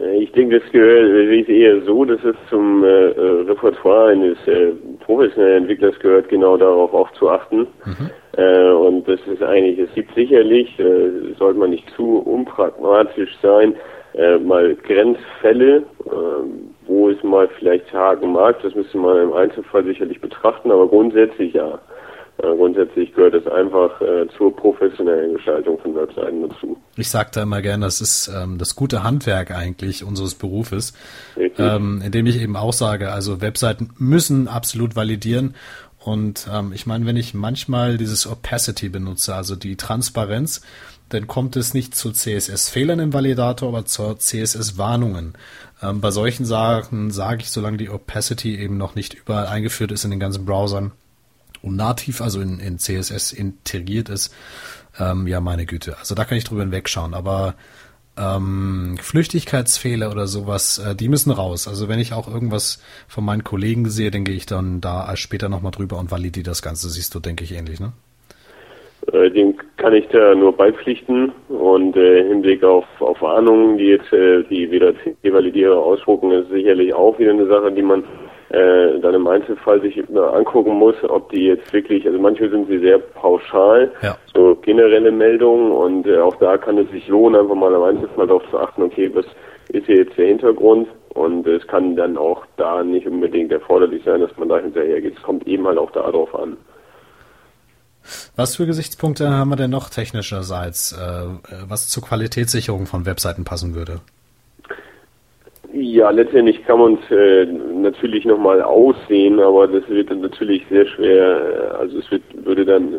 Äh, 0.00 0.22
ich 0.22 0.32
denke, 0.32 0.60
das 0.60 0.70
gehört 0.72 1.30
ist 1.30 1.48
eher 1.48 1.80
so, 1.82 2.04
dass 2.04 2.22
es 2.24 2.36
zum 2.50 2.84
äh, 2.84 2.88
äh, 2.88 3.42
Repertoire 3.42 4.10
eines 4.10 4.38
äh, 4.46 4.72
professionellen 5.00 5.62
Entwicklers 5.62 5.98
gehört, 6.00 6.28
genau 6.28 6.56
darauf 6.56 6.92
auch 6.92 7.10
zu 7.12 7.28
achten. 7.28 7.66
Mhm. 7.84 8.10
Äh, 8.36 8.70
und 8.70 9.08
das 9.08 9.20
ist 9.26 9.42
eigentlich, 9.42 9.78
es 9.78 9.92
gibt 9.94 10.14
sicherlich, 10.14 10.78
äh, 10.78 11.34
sollte 11.38 11.58
man 11.58 11.70
nicht 11.70 11.88
zu 11.96 12.18
unpragmatisch 12.18 13.34
sein, 13.40 13.74
äh, 14.14 14.38
mal 14.38 14.74
Grenzfälle, 14.74 15.84
äh, 16.06 16.10
wo 16.86 17.10
es 17.10 17.22
mal 17.22 17.48
vielleicht 17.58 17.92
haken 17.92 18.32
mag, 18.32 18.60
das 18.62 18.74
müsste 18.74 18.98
man 18.98 19.22
im 19.24 19.32
Einzelfall 19.32 19.84
sicherlich 19.84 20.20
betrachten, 20.20 20.70
aber 20.70 20.88
grundsätzlich 20.88 21.54
ja. 21.54 21.78
Äh, 22.38 22.54
grundsätzlich 22.56 23.14
gehört 23.14 23.34
es 23.34 23.46
einfach 23.46 24.00
äh, 24.00 24.26
zur 24.36 24.54
professionellen 24.54 25.34
Gestaltung 25.34 25.78
von 25.78 25.94
Webseiten 25.94 26.48
dazu. 26.48 26.76
Ich 26.96 27.08
sage 27.08 27.30
da 27.32 27.42
immer 27.42 27.62
gern, 27.62 27.80
das 27.80 28.00
ist 28.00 28.28
ähm, 28.28 28.58
das 28.58 28.76
gute 28.76 29.02
Handwerk 29.02 29.50
eigentlich 29.50 30.04
unseres 30.04 30.34
Berufes, 30.34 30.92
ähm, 31.36 32.02
indem 32.04 32.26
ich 32.26 32.40
eben 32.40 32.56
auch 32.56 32.72
sage, 32.72 33.10
also 33.10 33.40
Webseiten 33.40 33.90
müssen 33.98 34.48
absolut 34.48 34.96
validieren 34.96 35.54
und 36.06 36.46
ähm, 36.52 36.72
ich 36.72 36.86
meine, 36.86 37.04
wenn 37.04 37.16
ich 37.16 37.34
manchmal 37.34 37.98
dieses 37.98 38.28
Opacity 38.28 38.88
benutze, 38.88 39.34
also 39.34 39.56
die 39.56 39.74
Transparenz, 39.74 40.60
dann 41.08 41.26
kommt 41.26 41.56
es 41.56 41.74
nicht 41.74 41.96
zu 41.96 42.12
CSS-Fehlern 42.12 43.00
im 43.00 43.12
Validator, 43.12 43.68
aber 43.68 43.86
zu 43.86 44.14
CSS-Warnungen. 44.14 45.34
Ähm, 45.82 46.00
bei 46.00 46.12
solchen 46.12 46.44
Sachen 46.44 47.10
sage 47.10 47.42
ich, 47.42 47.50
solange 47.50 47.76
die 47.76 47.90
Opacity 47.90 48.56
eben 48.56 48.76
noch 48.76 48.94
nicht 48.94 49.14
überall 49.14 49.46
eingeführt 49.46 49.90
ist 49.90 50.04
in 50.04 50.12
den 50.12 50.20
ganzen 50.20 50.44
Browsern, 50.46 50.92
und 51.62 51.76
nativ, 51.76 52.20
also 52.20 52.40
in, 52.40 52.60
in 52.60 52.78
CSS 52.78 53.32
integriert 53.32 54.08
ist, 54.08 54.34
ähm, 54.98 55.26
ja, 55.26 55.40
meine 55.40 55.66
Güte. 55.66 55.96
Also 55.98 56.14
da 56.14 56.24
kann 56.24 56.38
ich 56.38 56.44
drüber 56.44 56.62
hinwegschauen. 56.62 57.14
Aber 57.14 57.54
ähm, 58.18 58.96
Flüchtigkeitsfehler 59.00 60.10
oder 60.10 60.26
sowas, 60.26 60.78
äh, 60.78 60.94
die 60.94 61.08
müssen 61.08 61.30
raus. 61.30 61.68
Also 61.68 61.88
wenn 61.88 61.98
ich 61.98 62.12
auch 62.12 62.32
irgendwas 62.32 62.82
von 63.08 63.24
meinen 63.24 63.44
Kollegen 63.44 63.88
sehe, 63.88 64.10
dann 64.10 64.24
gehe 64.24 64.36
ich 64.36 64.46
dann 64.46 64.80
da 64.80 65.14
später 65.16 65.48
nochmal 65.48 65.72
drüber 65.72 65.98
und 65.98 66.10
validiere 66.10 66.44
das 66.44 66.62
Ganze. 66.62 66.88
Siehst 66.88 67.14
du, 67.14 67.20
denke 67.20 67.44
ich, 67.44 67.52
ähnlich, 67.52 67.80
ne? 67.80 67.92
Äh, 69.12 69.30
dem 69.30 69.54
kann 69.76 69.94
ich 69.94 70.08
da 70.08 70.34
nur 70.34 70.56
beipflichten 70.56 71.30
und 71.48 71.96
äh, 71.96 72.20
im 72.20 72.28
Hinblick 72.28 72.64
auf, 72.64 72.86
auf 73.00 73.20
Warnungen, 73.20 73.78
die 73.78 73.84
jetzt 73.84 74.12
äh, 74.12 74.42
die 74.44 74.70
WDC-Validierer 74.70 75.76
ausdrucken, 75.76 76.32
ist 76.32 76.50
sicherlich 76.50 76.92
auch 76.92 77.18
wieder 77.18 77.30
eine 77.30 77.46
Sache, 77.46 77.70
die 77.70 77.82
man 77.82 78.02
äh, 78.50 79.00
dann 79.00 79.14
im 79.14 79.26
Einzelfall 79.26 79.80
sich 79.80 80.02
angucken 80.14 80.74
muss, 80.74 80.94
ob 81.08 81.30
die 81.30 81.46
jetzt 81.46 81.72
wirklich, 81.72 82.06
also 82.06 82.18
manchmal 82.18 82.50
sind 82.50 82.68
sie 82.68 82.78
sehr 82.78 82.98
pauschal, 82.98 83.90
ja. 84.02 84.16
so 84.34 84.54
generelle 84.56 85.10
Meldungen 85.10 85.72
und 85.72 86.06
äh, 86.06 86.18
auch 86.18 86.36
da 86.36 86.56
kann 86.56 86.78
es 86.78 86.90
sich 86.90 87.08
lohnen, 87.08 87.40
einfach 87.40 87.56
mal 87.56 87.74
im 87.74 87.82
Einzelfall 87.82 88.26
darauf 88.26 88.48
zu 88.50 88.58
achten, 88.58 88.82
okay, 88.82 89.10
was 89.14 89.26
ist 89.68 89.86
hier 89.86 89.96
jetzt 89.96 90.16
der 90.16 90.28
Hintergrund 90.28 90.88
und 91.10 91.46
es 91.46 91.66
kann 91.66 91.96
dann 91.96 92.16
auch 92.16 92.44
da 92.56 92.84
nicht 92.84 93.06
unbedingt 93.06 93.50
erforderlich 93.50 94.02
sein, 94.04 94.20
dass 94.20 94.36
man 94.36 94.48
da 94.48 94.58
hinterher 94.58 95.00
geht. 95.00 95.16
Es 95.16 95.22
kommt 95.22 95.46
eben 95.46 95.66
halt 95.66 95.78
auch 95.78 95.90
darauf 95.90 96.34
an. 96.34 96.56
Was 98.36 98.56
für 98.56 98.66
Gesichtspunkte 98.66 99.30
haben 99.30 99.48
wir 99.48 99.56
denn 99.56 99.70
noch 99.70 99.88
technischerseits, 99.88 100.92
äh, 100.92 101.24
was 101.68 101.88
zur 101.88 102.04
Qualitätssicherung 102.04 102.86
von 102.86 103.06
Webseiten 103.06 103.44
passen 103.44 103.74
würde? 103.74 104.00
Ja, 105.78 106.08
letztendlich 106.08 106.64
kann 106.64 106.78
man 106.78 106.94
es 106.94 107.10
äh, 107.10 107.44
natürlich 107.44 108.24
nochmal 108.24 108.62
aussehen, 108.62 109.38
aber 109.38 109.68
das 109.68 109.86
wird 109.90 110.10
dann 110.10 110.22
natürlich 110.22 110.64
sehr 110.70 110.86
schwer, 110.86 111.74
äh, 111.74 111.76
also 111.76 111.98
es 111.98 112.10
wird, 112.10 112.22
würde 112.46 112.64
dann 112.64 112.94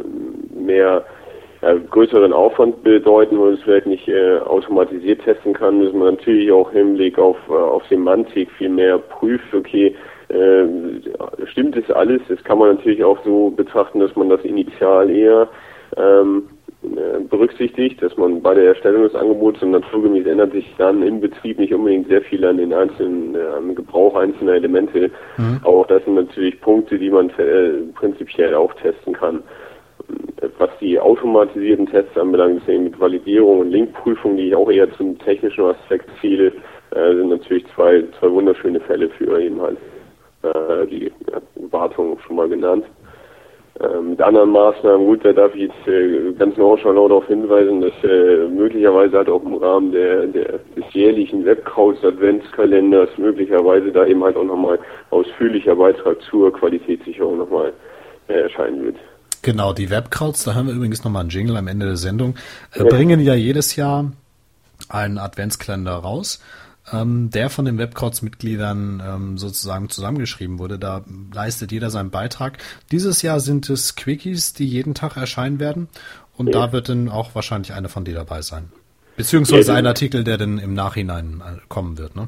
mehr 0.54 1.04
äh, 1.62 1.80
größeren 1.90 2.34
Aufwand 2.34 2.84
bedeuten, 2.84 3.42
weil 3.42 3.54
es 3.54 3.64
vielleicht 3.64 3.88
nicht 3.88 4.08
äh, 4.08 4.38
automatisiert 4.46 5.24
testen 5.24 5.54
kann, 5.54 5.80
müssen 5.80 5.98
wir 5.98 6.12
natürlich 6.12 6.52
auch 6.52 6.72
im 6.74 6.90
Hinblick 6.90 7.18
auf, 7.18 7.38
äh, 7.50 7.54
auf 7.54 7.84
Semantik 7.88 8.52
viel 8.52 8.70
mehr 8.70 9.00
prüfen, 9.00 9.58
okay, 9.58 9.96
äh, 10.30 10.66
stimmt 11.48 11.78
das 11.78 11.90
alles? 11.90 12.22
Das 12.30 12.44
kann 12.44 12.60
man 12.60 12.76
natürlich 12.76 13.04
auch 13.04 13.18
so 13.26 13.50
betrachten, 13.50 14.02
dass 14.02 14.16
man 14.16 14.30
das 14.30 14.42
initial 14.42 15.10
eher 15.10 15.50
ähm, 15.96 16.44
äh, 16.44 16.57
berücksichtigt, 17.30 18.02
dass 18.02 18.16
man 18.18 18.42
bei 18.42 18.54
der 18.54 18.70
Erstellung 18.70 19.04
des 19.04 19.16
Angebots 19.16 19.62
und 19.62 19.72
naturgemäß 19.72 20.26
ändert 20.26 20.52
sich 20.54 20.74
dann 20.78 21.04
im 21.04 21.20
Betrieb 21.20 21.60
nicht 21.60 21.74
unbedingt 21.74 22.08
sehr 22.08 22.22
viel 22.22 22.44
an 22.46 22.58
den 22.58 22.74
einzelnen, 22.74 23.36
äh, 23.36 23.40
am 23.58 23.76
Gebrauch 23.76 24.16
einzelner 24.16 24.54
Elemente. 24.54 25.12
Mhm. 25.38 25.60
auch 25.64 25.86
das 25.88 26.04
sind 26.06 26.16
natürlich 26.16 26.60
Punkte, 26.62 26.98
die 26.98 27.10
man 27.10 27.30
äh, 27.32 27.84
prinzipiell 27.96 28.56
auch 28.56 28.74
testen 28.76 29.14
kann. 29.14 29.44
Was 30.58 30.70
die 30.80 31.00
automatisierten 31.00 31.88
Tests 31.88 32.18
anbelangt, 32.18 32.60
ist 32.60 32.68
mit 32.68 33.00
Validierung 33.00 33.60
und 33.60 33.72
Linkprüfung, 33.72 34.38
die 34.38 34.50
ich 34.50 34.56
auch 34.56 34.70
eher 34.70 34.92
zum 34.94 35.18
technischen 35.20 35.66
Aspekt 35.66 36.10
ziele, 36.22 36.54
äh, 36.92 37.16
sind 37.16 37.30
natürlich 37.30 37.66
zwei, 37.76 38.04
zwei 38.20 38.32
wunderschöne 38.32 38.80
Fälle 38.82 39.10
für 39.10 39.40
eben 39.42 39.62
halt 39.62 39.78
äh, 40.44 40.86
die 40.88 41.12
Wartung 41.72 42.18
schon 42.26 42.38
mal 42.38 42.48
genannt. 42.48 42.86
Ähm, 43.80 44.12
mit 44.12 44.22
anderen 44.22 44.50
Maßnahmen, 44.52 45.06
gut, 45.06 45.24
da 45.24 45.34
darf 45.34 45.54
ich 45.54 45.70
jetzt 45.70 45.88
äh, 45.88 46.34
ganz 46.34 46.58
nonchalant 46.58 47.12
darauf 47.12 47.28
hinweisen, 47.28 47.82
dass 47.82 47.94
äh, 48.04 48.48
möglicherweise 48.48 49.18
halt 49.18 49.30
auch 49.30 49.44
im 49.44 49.56
Rahmen 49.56 49.92
der, 49.92 50.26
der 50.28 50.60
des 50.76 50.86
jährlichen 50.94 51.46
Webkraus 51.46 52.04
Adventskalenders 52.04 53.10
möglicherweise 53.18 53.92
da 53.92 54.06
eben 54.06 54.24
halt 54.24 54.36
auch 54.36 54.46
nochmal 54.46 54.80
ausführlicher 55.12 55.76
Beitrag 55.76 56.20
zur 56.24 56.52
Qualitätssicherung 56.54 57.38
nochmal 57.38 57.72
äh, 58.28 58.42
erscheinen 58.42 58.84
wird. 58.84 58.96
Genau, 59.44 59.74
die 59.74 59.92
Webkrauts, 59.92 60.44
da 60.44 60.56
haben 60.56 60.68
wir 60.68 60.74
übrigens 60.74 61.04
nochmal 61.04 61.22
einen 61.22 61.30
Jingle 61.30 61.58
am 61.58 61.68
Ende 61.68 61.86
der 61.86 61.98
Sendung, 61.98 62.36
äh, 62.74 62.80
ja. 62.80 62.86
bringen 62.86 63.20
ja 63.20 63.36
jedes 63.36 63.76
Jahr 63.76 64.12
einen 64.90 65.20
Adventskalender 65.20 65.94
raus 65.94 66.42
ähm, 66.94 67.30
der 67.34 67.50
von 67.50 67.66
den 67.66 67.78
Webcodes-Mitgliedern 67.78 69.04
ähm, 69.06 69.38
sozusagen 69.38 69.90
zusammengeschrieben 69.90 70.60
wurde. 70.60 70.80
Da 70.80 71.04
leistet 71.34 71.72
jeder 71.72 71.90
seinen 71.90 72.12
Beitrag. 72.12 72.58
Dieses 72.92 73.22
Jahr 73.22 73.40
sind 73.40 73.70
es 73.70 73.96
Quickies, 73.96 74.54
die 74.54 74.66
jeden 74.66 74.94
Tag 74.94 75.18
erscheinen 75.18 75.60
werden. 75.60 75.90
Und 76.38 76.48
ja. 76.48 76.54
da 76.54 76.72
wird 76.72 76.90
dann 76.90 77.10
auch 77.10 77.36
wahrscheinlich 77.36 77.74
einer 77.74 77.90
von 77.90 78.06
dir 78.06 78.14
dabei 78.14 78.42
sein. 78.42 78.66
Beziehungsweise 79.16 79.72
ja, 79.72 79.78
ein 79.78 79.88
Artikel, 79.88 80.24
der 80.24 80.38
dann 80.38 80.60
im 80.60 80.74
Nachhinein 80.74 81.42
äh, 81.42 81.60
kommen 81.68 81.98
wird, 81.98 82.16
ne? 82.16 82.28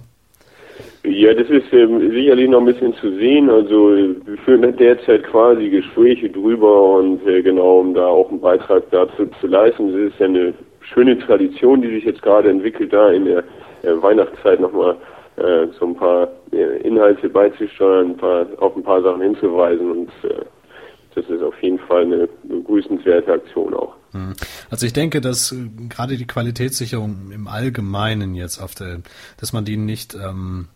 Ja, 1.03 1.33
das 1.33 1.49
ist 1.49 1.71
ähm, 1.71 2.11
sicherlich 2.11 2.49
noch 2.49 2.59
ein 2.59 2.65
bisschen 2.65 2.93
zu 2.95 3.15
sehen. 3.15 3.49
Also 3.49 3.91
wir 4.25 4.37
führen 4.43 4.75
derzeit 4.77 5.23
quasi 5.23 5.69
Gespräche 5.69 6.29
drüber 6.29 6.97
und 6.97 7.25
äh, 7.25 7.41
genau, 7.41 7.79
um 7.79 7.93
da 7.93 8.05
auch 8.05 8.29
einen 8.29 8.41
Beitrag 8.41 8.83
dazu 8.91 9.25
zu 9.39 9.47
leisten. 9.47 9.93
Das 9.93 10.11
ist 10.11 10.19
ja 10.19 10.25
eine 10.25 10.53
schöne 10.81 11.17
Tradition, 11.19 11.81
die 11.81 11.89
sich 11.89 12.03
jetzt 12.03 12.21
gerade 12.21 12.49
entwickelt 12.49 12.91
da 12.91 13.11
in 13.11 13.25
der 13.25 13.43
Weihnachtszeit 13.83 14.59
nochmal 14.59 14.95
äh, 15.37 15.67
so 15.79 15.85
ein 15.85 15.95
paar 15.95 16.27
äh, 16.51 16.81
Inhalte 16.81 17.29
beizusteuern, 17.29 18.11
ein 18.11 18.17
paar, 18.17 18.45
auf 18.57 18.75
ein 18.75 18.83
paar 18.83 19.01
Sachen 19.01 19.21
hinzuweisen 19.21 19.91
und 19.91 20.09
äh, 20.23 20.45
das 21.15 21.25
ist 21.29 21.41
auf 21.41 21.61
jeden 21.61 21.79
Fall 21.79 22.03
eine 22.03 22.29
begrüßenswerte 22.43 23.33
Aktion 23.33 23.73
auch. 23.73 23.95
Hm. 24.11 24.33
Also 24.69 24.85
ich 24.85 24.93
denke, 24.93 25.21
dass 25.21 25.51
äh, 25.51 25.69
gerade 25.89 26.17
die 26.17 26.27
Qualitätssicherung 26.27 27.31
im 27.31 27.47
Allgemeinen 27.47 28.35
jetzt 28.35 28.59
auf 28.59 28.75
der, 28.75 28.99
dass 29.39 29.53
man 29.53 29.65
die 29.65 29.77
nicht 29.77 30.15
ähm, 30.15 30.67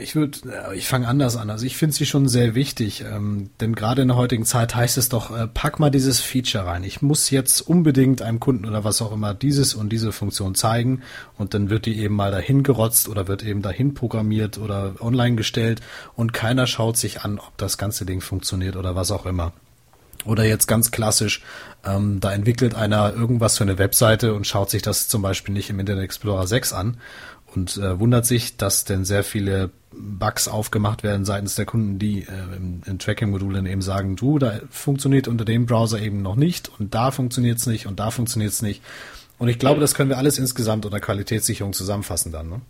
ich 0.00 0.14
würde, 0.14 0.38
ich 0.74 0.86
fange 0.86 1.08
anders 1.08 1.36
an. 1.36 1.48
Also 1.48 1.64
ich 1.64 1.76
finde 1.76 1.94
sie 1.94 2.04
schon 2.04 2.28
sehr 2.28 2.54
wichtig, 2.54 3.02
ähm, 3.02 3.50
denn 3.60 3.74
gerade 3.74 4.02
in 4.02 4.08
der 4.08 4.16
heutigen 4.16 4.44
Zeit 4.44 4.74
heißt 4.74 4.98
es 4.98 5.08
doch, 5.08 5.34
äh, 5.34 5.46
pack 5.46 5.80
mal 5.80 5.90
dieses 5.90 6.20
Feature 6.20 6.66
rein. 6.66 6.84
Ich 6.84 7.00
muss 7.00 7.30
jetzt 7.30 7.62
unbedingt 7.62 8.20
einem 8.20 8.40
Kunden 8.40 8.66
oder 8.66 8.84
was 8.84 9.00
auch 9.00 9.12
immer 9.12 9.32
dieses 9.32 9.74
und 9.74 9.90
diese 9.90 10.12
Funktion 10.12 10.54
zeigen 10.54 11.02
und 11.38 11.54
dann 11.54 11.70
wird 11.70 11.86
die 11.86 11.98
eben 11.98 12.14
mal 12.14 12.30
dahin 12.30 12.62
gerotzt 12.62 13.08
oder 13.08 13.26
wird 13.26 13.42
eben 13.42 13.62
dahin 13.62 13.94
programmiert 13.94 14.58
oder 14.58 14.94
online 15.00 15.36
gestellt 15.36 15.80
und 16.14 16.34
keiner 16.34 16.66
schaut 16.66 16.98
sich 16.98 17.22
an, 17.22 17.38
ob 17.38 17.56
das 17.56 17.78
ganze 17.78 18.04
Ding 18.04 18.20
funktioniert 18.20 18.76
oder 18.76 18.94
was 18.96 19.10
auch 19.10 19.24
immer. 19.24 19.52
Oder 20.26 20.44
jetzt 20.44 20.66
ganz 20.66 20.90
klassisch, 20.90 21.42
ähm, 21.84 22.20
da 22.20 22.32
entwickelt 22.32 22.74
einer 22.74 23.12
irgendwas 23.12 23.58
für 23.58 23.64
eine 23.64 23.78
Webseite 23.78 24.32
und 24.32 24.46
schaut 24.46 24.70
sich 24.70 24.80
das 24.80 25.08
zum 25.08 25.20
Beispiel 25.20 25.52
nicht 25.52 25.68
im 25.68 25.78
Internet 25.78 26.04
Explorer 26.04 26.46
6 26.46 26.72
an 26.72 26.96
und 27.56 27.76
äh, 27.76 27.98
wundert 27.98 28.26
sich, 28.26 28.56
dass 28.56 28.84
denn 28.84 29.04
sehr 29.04 29.22
viele 29.22 29.70
Bugs 29.92 30.48
aufgemacht 30.48 31.02
werden 31.04 31.24
seitens 31.24 31.54
der 31.54 31.66
Kunden, 31.66 31.98
die 31.98 32.20
äh, 32.20 32.56
im, 32.56 32.82
im 32.86 32.98
Tracking-Modul 32.98 33.54
dann 33.54 33.66
eben 33.66 33.82
sagen, 33.82 34.16
du, 34.16 34.38
da 34.38 34.60
funktioniert 34.70 35.28
unter 35.28 35.44
dem 35.44 35.66
Browser 35.66 36.00
eben 36.00 36.22
noch 36.22 36.36
nicht 36.36 36.70
und 36.78 36.94
da 36.94 37.10
funktioniert 37.10 37.58
es 37.58 37.66
nicht 37.66 37.86
und 37.86 38.00
da 38.00 38.10
funktioniert 38.10 38.52
es 38.52 38.62
nicht. 38.62 38.82
Und 39.38 39.48
ich 39.48 39.58
glaube, 39.58 39.80
das 39.80 39.94
können 39.94 40.10
wir 40.10 40.18
alles 40.18 40.38
insgesamt 40.38 40.84
unter 40.84 41.00
Qualitätssicherung 41.00 41.72
zusammenfassen 41.72 42.32
dann. 42.32 42.48
Ne? 42.48 42.60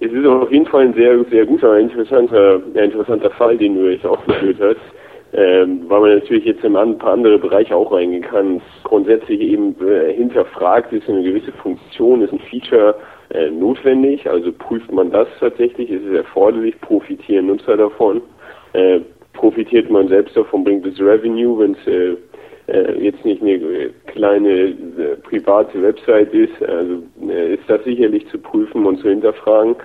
Es 0.00 0.12
ist 0.12 0.26
auf 0.26 0.50
jeden 0.50 0.66
Fall 0.66 0.86
ein 0.86 0.94
sehr, 0.94 1.24
sehr 1.30 1.46
guter, 1.46 1.78
interessanter, 1.78 2.60
interessanter 2.74 3.30
Fall, 3.30 3.56
den 3.58 3.74
du 3.74 3.90
jetzt 3.90 4.06
aufgeführt 4.06 4.58
hast 4.60 4.99
ähm, 5.32 5.82
weil 5.88 6.00
man 6.00 6.14
natürlich 6.14 6.44
jetzt 6.44 6.64
in 6.64 6.76
ein 6.76 6.98
paar 6.98 7.12
andere 7.12 7.38
Bereiche 7.38 7.76
auch 7.76 7.92
reingehen 7.92 8.22
kann. 8.22 8.60
Grundsätzlich 8.84 9.40
eben 9.40 9.76
äh, 9.80 10.12
hinterfragt, 10.12 10.92
ist 10.92 11.08
eine 11.08 11.22
gewisse 11.22 11.52
Funktion, 11.52 12.22
ist 12.22 12.32
ein 12.32 12.40
Feature 12.40 12.96
äh, 13.30 13.50
notwendig, 13.50 14.28
also 14.28 14.50
prüft 14.52 14.90
man 14.90 15.10
das 15.10 15.28
tatsächlich, 15.38 15.90
ist 15.90 16.04
es 16.04 16.16
erforderlich, 16.16 16.80
profitieren 16.80 17.46
Nutzer 17.46 17.76
davon, 17.76 18.22
äh, 18.72 19.00
profitiert 19.34 19.88
man 19.88 20.08
selbst 20.08 20.36
davon, 20.36 20.64
bringt 20.64 20.84
es 20.84 20.98
Revenue, 20.98 21.58
wenn 21.60 21.72
es 21.72 21.86
äh, 21.86 22.16
äh, 22.66 23.00
jetzt 23.00 23.24
nicht 23.24 23.42
eine 23.42 23.90
kleine 24.06 24.50
äh, 24.50 25.16
private 25.22 25.82
Website 25.82 26.32
ist, 26.34 26.62
also 26.62 27.02
ist 27.28 27.68
das 27.68 27.82
sicherlich 27.84 28.26
zu 28.28 28.38
prüfen 28.38 28.86
und 28.86 28.98
zu 28.98 29.08
hinterfragen. 29.08 29.76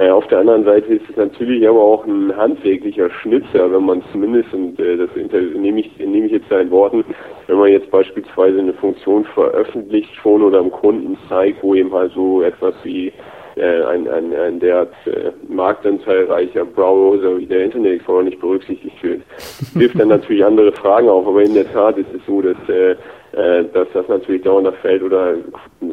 Äh, 0.00 0.08
auf 0.08 0.26
der 0.28 0.38
anderen 0.38 0.64
Seite 0.64 0.94
ist 0.94 1.10
es 1.10 1.16
natürlich 1.16 1.68
aber 1.68 1.78
auch 1.78 2.06
ein 2.06 2.34
handwerklicher 2.34 3.10
Schnitzer, 3.10 3.70
wenn 3.70 3.84
man 3.84 4.02
zumindest, 4.12 4.50
und 4.54 4.80
äh, 4.80 4.96
das 4.96 5.10
nehme 5.14 5.80
ich, 5.80 5.98
nehme 5.98 6.24
ich 6.24 6.32
jetzt 6.32 6.48
seinen 6.48 6.70
Worten, 6.70 7.04
wenn 7.48 7.58
man 7.58 7.68
jetzt 7.68 7.90
beispielsweise 7.90 8.60
eine 8.60 8.72
Funktion 8.72 9.26
veröffentlicht 9.26 10.14
schon 10.14 10.42
oder 10.42 10.62
dem 10.62 10.70
Kunden 10.70 11.18
zeigt, 11.28 11.62
wo 11.62 11.74
eben 11.74 11.92
halt 11.92 12.12
so 12.14 12.40
etwas 12.40 12.74
wie 12.82 13.12
äh, 13.56 13.82
ein, 13.82 14.08
ein, 14.08 14.34
ein 14.34 14.58
derart 14.58 14.94
äh, 15.04 15.32
marktanteilreicher 15.52 16.64
Browser 16.64 17.36
wie 17.36 17.44
der 17.44 17.66
Internet 17.66 17.96
Explorer 17.96 18.22
nicht 18.22 18.40
berücksichtigt 18.40 19.02
wird, 19.02 19.20
wirft 19.74 20.00
dann 20.00 20.08
natürlich 20.08 20.42
andere 20.42 20.72
Fragen 20.72 21.10
auf. 21.10 21.26
Aber 21.26 21.42
in 21.42 21.52
der 21.52 21.70
Tat 21.70 21.98
ist 21.98 22.14
es 22.14 22.24
so, 22.26 22.40
dass 22.40 22.56
äh, 22.70 22.96
äh, 23.32 23.64
dass 23.74 23.86
das 23.92 24.08
natürlich 24.08 24.42
dauernder 24.44 24.72
fällt 24.72 25.02
oder 25.02 25.34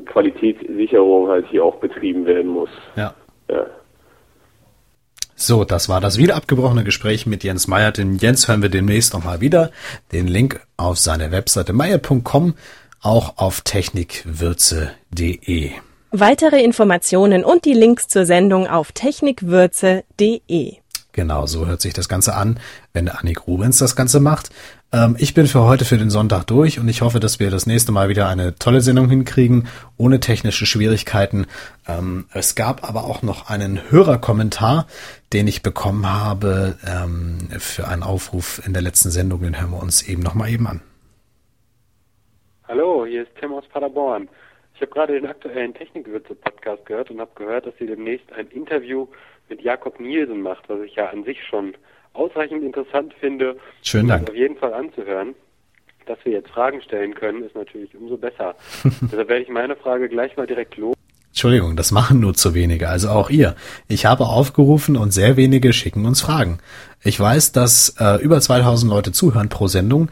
Qualitätssicherung 0.05 1.27
halt 1.27 1.45
hier 1.47 1.65
auch 1.65 1.75
betrieben 1.75 2.25
werden 2.25 2.47
muss. 2.47 2.69
Ja. 2.95 3.13
ja. 3.49 3.65
So, 5.39 5.63
das 5.63 5.87
war 5.87 6.01
das 6.01 6.17
wieder 6.17 6.35
abgebrochene 6.35 6.83
Gespräch 6.83 7.27
mit 7.27 7.43
Jens 7.43 7.67
Meyer. 7.67 7.91
Den 7.91 8.17
Jens 8.17 8.47
hören 8.47 8.63
wir 8.63 8.69
demnächst 8.69 9.13
nochmal 9.13 9.39
wieder. 9.39 9.69
Den 10.11 10.25
Link 10.27 10.61
auf 10.77 10.97
seine 10.97 11.31
Webseite 11.31 11.73
meyer.com, 11.73 12.55
auch 13.01 13.37
auf 13.37 13.61
technikwürze.de. 13.61 15.73
Weitere 16.09 16.63
Informationen 16.63 17.45
und 17.45 17.65
die 17.65 17.73
Links 17.73 18.07
zur 18.07 18.25
Sendung 18.25 18.65
auf 18.65 18.93
technikwürze.de. 18.93 20.77
Genau, 21.17 21.47
so 21.47 21.65
hört 21.65 21.81
sich 21.81 21.95
das 21.95 22.09
Ganze 22.09 22.35
an, 22.35 22.59
wenn 22.93 23.09
Annik 23.09 23.47
Rubens 23.47 23.79
das 23.79 23.95
Ganze 23.95 24.19
macht. 24.19 24.51
Ähm, 24.93 25.15
ich 25.17 25.33
bin 25.33 25.47
für 25.47 25.63
heute 25.63 25.83
für 25.83 25.97
den 25.97 26.11
Sonntag 26.11 26.45
durch 26.45 26.77
und 26.77 26.87
ich 26.87 27.01
hoffe, 27.01 27.19
dass 27.19 27.39
wir 27.39 27.49
das 27.49 27.65
nächste 27.65 27.91
Mal 27.91 28.07
wieder 28.07 28.29
eine 28.29 28.53
tolle 28.53 28.81
Sendung 28.81 29.09
hinkriegen, 29.09 29.67
ohne 29.97 30.19
technische 30.19 30.67
Schwierigkeiten. 30.67 31.47
Ähm, 31.87 32.25
es 32.33 32.53
gab 32.53 32.87
aber 32.87 33.05
auch 33.05 33.23
noch 33.23 33.49
einen 33.49 33.89
Hörerkommentar, 33.89 34.85
den 35.33 35.47
ich 35.47 35.63
bekommen 35.63 36.07
habe 36.07 36.77
ähm, 36.85 37.49
für 37.57 37.87
einen 37.87 38.03
Aufruf 38.03 38.61
in 38.63 38.73
der 38.73 38.83
letzten 38.83 39.09
Sendung. 39.09 39.41
Den 39.41 39.59
hören 39.59 39.71
wir 39.71 39.81
uns 39.81 40.03
eben 40.03 40.21
nochmal 40.21 40.51
eben 40.51 40.67
an. 40.67 40.81
Hallo, 42.67 43.07
hier 43.07 43.23
ist 43.23 43.31
Tim 43.39 43.53
aus 43.53 43.65
Paderborn. 43.73 44.29
Ich 44.77 44.81
habe 44.81 44.91
gerade 44.91 45.13
den 45.13 45.25
aktuellen 45.25 45.73
Technikwürze-Podcast 45.73 46.85
gehört 46.85 47.09
und 47.09 47.19
habe 47.19 47.31
gehört, 47.33 47.65
dass 47.65 47.73
Sie 47.79 47.87
demnächst 47.87 48.31
ein 48.33 48.45
Interview 48.49 49.07
mit 49.49 49.59
Jakob 49.63 49.99
Nielsen 49.99 50.39
macht, 50.41 50.69
was 50.69 50.81
ich 50.81 50.93
ja 50.93 51.07
an 51.07 51.23
sich 51.23 51.43
schon 51.49 51.73
ausreichend 52.13 52.61
interessant 52.61 53.11
finde. 53.19 53.57
Schönen 53.81 54.07
Dank. 54.07 54.29
auf 54.29 54.35
jeden 54.35 54.55
Fall 54.55 54.75
anzuhören. 54.75 55.33
Dass 56.05 56.19
wir 56.23 56.33
jetzt 56.33 56.49
Fragen 56.51 56.79
stellen 56.83 57.15
können, 57.15 57.43
ist 57.43 57.55
natürlich 57.55 57.95
umso 57.95 58.17
besser. 58.17 58.53
Deshalb 59.01 59.29
werde 59.29 59.41
ich 59.41 59.49
meine 59.49 59.75
Frage 59.75 60.09
gleich 60.09 60.37
mal 60.37 60.45
direkt 60.45 60.77
los. 60.77 60.95
Entschuldigung, 61.29 61.75
das 61.75 61.91
machen 61.91 62.19
nur 62.19 62.35
zu 62.35 62.53
wenige, 62.53 62.87
also 62.87 63.09
auch 63.09 63.31
ihr. 63.31 63.55
Ich 63.87 64.05
habe 64.05 64.25
aufgerufen 64.25 64.95
und 64.95 65.11
sehr 65.11 65.37
wenige 65.37 65.73
schicken 65.73 66.05
uns 66.05 66.21
Fragen. 66.21 66.59
Ich 67.03 67.19
weiß, 67.19 67.51
dass 67.51 67.95
äh, 67.99 68.21
über 68.21 68.39
2000 68.39 68.91
Leute 68.91 69.11
zuhören 69.11 69.49
pro 69.49 69.67
Sendung, 69.67 70.09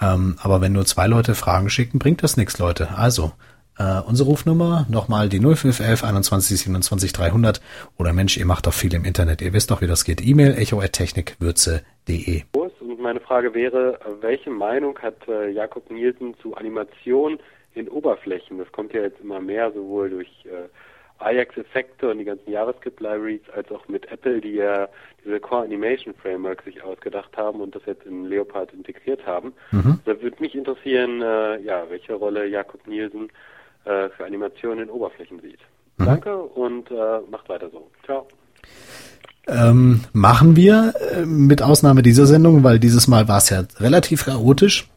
ähm, 0.00 0.36
aber 0.40 0.62
wenn 0.62 0.72
nur 0.72 0.86
zwei 0.86 1.06
Leute 1.06 1.34
Fragen 1.34 1.68
schicken, 1.68 1.98
bringt 1.98 2.22
das 2.22 2.38
nichts, 2.38 2.58
Leute. 2.58 2.96
Also, 2.96 3.32
äh, 3.78 4.00
unsere 4.06 4.28
Rufnummer, 4.28 4.86
nochmal 4.88 5.28
die 5.28 5.38
0511 5.40 6.04
21 6.04 6.60
27 6.60 7.12
300 7.12 7.60
oder 7.98 8.12
Mensch, 8.12 8.36
ihr 8.36 8.46
macht 8.46 8.66
doch 8.66 8.72
viel 8.72 8.94
im 8.94 9.04
Internet, 9.04 9.42
ihr 9.42 9.52
wisst 9.52 9.70
doch, 9.70 9.80
wie 9.80 9.86
das 9.86 10.04
geht. 10.04 10.26
E-Mail 10.26 10.56
echo.technikwürze.de 10.56 12.42
Und 12.52 13.00
meine 13.00 13.20
Frage 13.20 13.54
wäre, 13.54 13.98
welche 14.20 14.50
Meinung 14.50 14.98
hat 15.00 15.16
äh, 15.28 15.50
Jakob 15.50 15.90
Nielsen 15.90 16.34
zu 16.40 16.54
Animation 16.54 17.38
in 17.74 17.88
Oberflächen? 17.88 18.58
Das 18.58 18.70
kommt 18.72 18.94
ja 18.94 19.02
jetzt 19.02 19.20
immer 19.20 19.40
mehr, 19.40 19.70
sowohl 19.72 20.10
durch 20.10 20.28
äh, 20.46 20.68
Ajax-Effekte 21.18 22.10
und 22.10 22.18
die 22.18 22.24
ganzen 22.24 22.50
JavaScript-Libraries, 22.50 23.48
als 23.54 23.70
auch 23.70 23.88
mit 23.88 24.10
Apple, 24.10 24.40
die 24.40 24.54
ja 24.54 24.88
diese 25.24 25.40
Core 25.40 25.64
Animation 25.64 26.14
Framework 26.14 26.62
sich 26.62 26.82
ausgedacht 26.82 27.36
haben 27.36 27.60
und 27.60 27.74
das 27.74 27.82
jetzt 27.86 28.04
in 28.04 28.24
Leopard 28.24 28.72
integriert 28.72 29.26
haben. 29.26 29.52
Mhm. 29.70 30.00
Da 30.04 30.20
würde 30.20 30.36
mich 30.40 30.54
interessieren, 30.54 31.22
äh, 31.22 31.60
ja, 31.60 31.88
welche 31.88 32.14
Rolle 32.14 32.46
Jakob 32.46 32.86
Nielsen 32.86 33.30
äh, 33.86 34.10
für 34.10 34.24
Animationen 34.24 34.84
in 34.84 34.90
Oberflächen 34.90 35.40
sieht. 35.40 35.60
Mhm. 35.96 36.04
Danke 36.04 36.36
und 36.36 36.90
äh, 36.90 37.20
macht 37.30 37.48
weiter 37.48 37.70
so. 37.70 37.88
Ciao. 38.04 38.26
Ähm, 39.48 40.00
machen 40.12 40.56
wir, 40.56 40.94
äh, 41.12 41.24
mit 41.24 41.62
Ausnahme 41.62 42.02
dieser 42.02 42.26
Sendung, 42.26 42.64
weil 42.64 42.80
dieses 42.80 43.06
Mal 43.06 43.28
war 43.28 43.38
es 43.38 43.50
ja 43.50 43.64
relativ 43.78 44.24
chaotisch. 44.24 44.88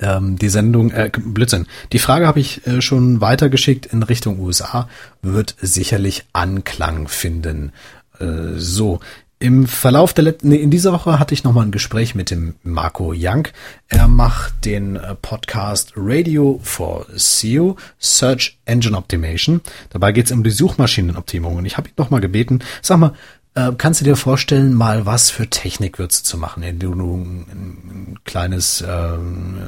Ähm, 0.00 0.36
die 0.36 0.48
Sendung, 0.48 0.90
äh, 0.90 1.10
Blödsinn. 1.12 1.66
Die 1.92 1.98
Frage 1.98 2.26
habe 2.26 2.40
ich 2.40 2.66
äh, 2.66 2.80
schon 2.80 3.20
weitergeschickt 3.20 3.86
in 3.86 4.02
Richtung 4.02 4.40
USA, 4.40 4.88
wird 5.22 5.56
sicherlich 5.60 6.24
Anklang 6.32 7.08
finden. 7.08 7.72
Äh, 8.18 8.54
so, 8.56 9.00
im 9.40 9.66
Verlauf 9.66 10.12
der 10.14 10.24
letzten, 10.24 10.48
nee, 10.48 10.56
in 10.56 10.70
dieser 10.70 10.92
Woche 10.92 11.18
hatte 11.18 11.32
ich 11.32 11.44
nochmal 11.44 11.64
ein 11.64 11.70
Gespräch 11.70 12.14
mit 12.14 12.30
dem 12.30 12.56
Marco 12.64 13.12
Young. 13.16 13.46
Er 13.88 14.08
macht 14.08 14.64
den 14.64 14.96
äh, 14.96 15.14
Podcast 15.14 15.92
Radio 15.96 16.58
for 16.62 17.06
SEO, 17.14 17.76
Search 18.00 18.58
Engine 18.64 18.96
Optimation. 18.96 19.60
Dabei 19.90 20.10
geht 20.10 20.26
es 20.26 20.32
um 20.32 20.42
die 20.42 20.50
Suchmaschinenoptimierung. 20.50 21.56
Und 21.56 21.66
ich 21.66 21.76
habe 21.76 21.88
ihn 21.88 21.94
nochmal 21.96 22.20
gebeten, 22.20 22.60
sag 22.82 22.98
mal, 22.98 23.14
äh, 23.54 23.72
kannst 23.78 24.00
du 24.00 24.04
dir 24.04 24.16
vorstellen, 24.16 24.74
mal 24.74 25.06
was 25.06 25.30
für 25.30 25.48
Technikwürze 25.48 26.22
zu 26.22 26.36
machen, 26.36 26.62
indem 26.62 26.98
du 26.98 27.16
ein 27.16 28.18
kleines, 28.24 28.80
äh, 28.82 29.16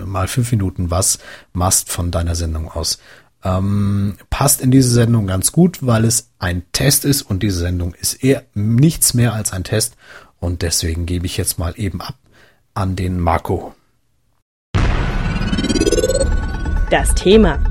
mal 0.05 0.29
fünf 0.29 0.51
Minuten 0.51 0.91
was 0.91 1.19
machst 1.53 1.91
von 1.91 2.11
deiner 2.11 2.35
Sendung 2.35 2.71
aus? 2.71 2.99
Ähm, 3.45 4.17
passt 4.29 4.61
in 4.61 4.71
diese 4.71 4.91
Sendung 4.91 5.27
ganz 5.27 5.53
gut, 5.53 5.79
weil 5.87 6.05
es 6.05 6.31
ein 6.39 6.63
Test 6.73 7.05
ist 7.05 7.23
und 7.23 7.43
diese 7.43 7.61
Sendung 7.61 7.95
ist 7.95 8.23
eher 8.23 8.45
nichts 8.55 9.15
mehr 9.15 9.33
als 9.33 9.53
ein 9.53 9.65
Test 9.65 9.97
und 10.39 10.63
deswegen 10.63 11.07
gebe 11.07 11.27
ich 11.27 11.37
jetzt 11.37 11.59
mal 11.59 11.75
eben 11.77 12.01
ab 12.01 12.17
an 12.75 12.97
den 12.97 13.19
Marco. 13.19 13.75
Das 16.91 17.15
Thema. 17.15 17.63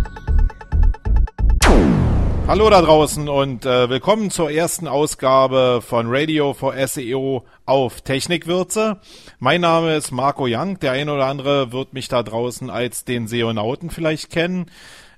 Hallo 2.47 2.67
da 2.71 2.81
draußen 2.81 3.29
und 3.29 3.65
äh, 3.67 3.89
willkommen 3.91 4.31
zur 4.31 4.49
ersten 4.49 4.87
Ausgabe 4.87 5.83
von 5.85 6.07
Radio 6.09 6.53
for 6.55 6.73
SEO 6.87 7.45
auf 7.67 8.01
Technikwürze. 8.01 8.97
Mein 9.37 9.61
Name 9.61 9.95
ist 9.95 10.11
Marco 10.11 10.47
Young. 10.49 10.79
Der 10.79 10.93
eine 10.93 11.13
oder 11.13 11.27
andere 11.27 11.71
wird 11.71 11.93
mich 11.93 12.07
da 12.07 12.23
draußen 12.23 12.71
als 12.71 13.05
den 13.05 13.27
Seonauten 13.27 13.91
vielleicht 13.91 14.31
kennen 14.31 14.65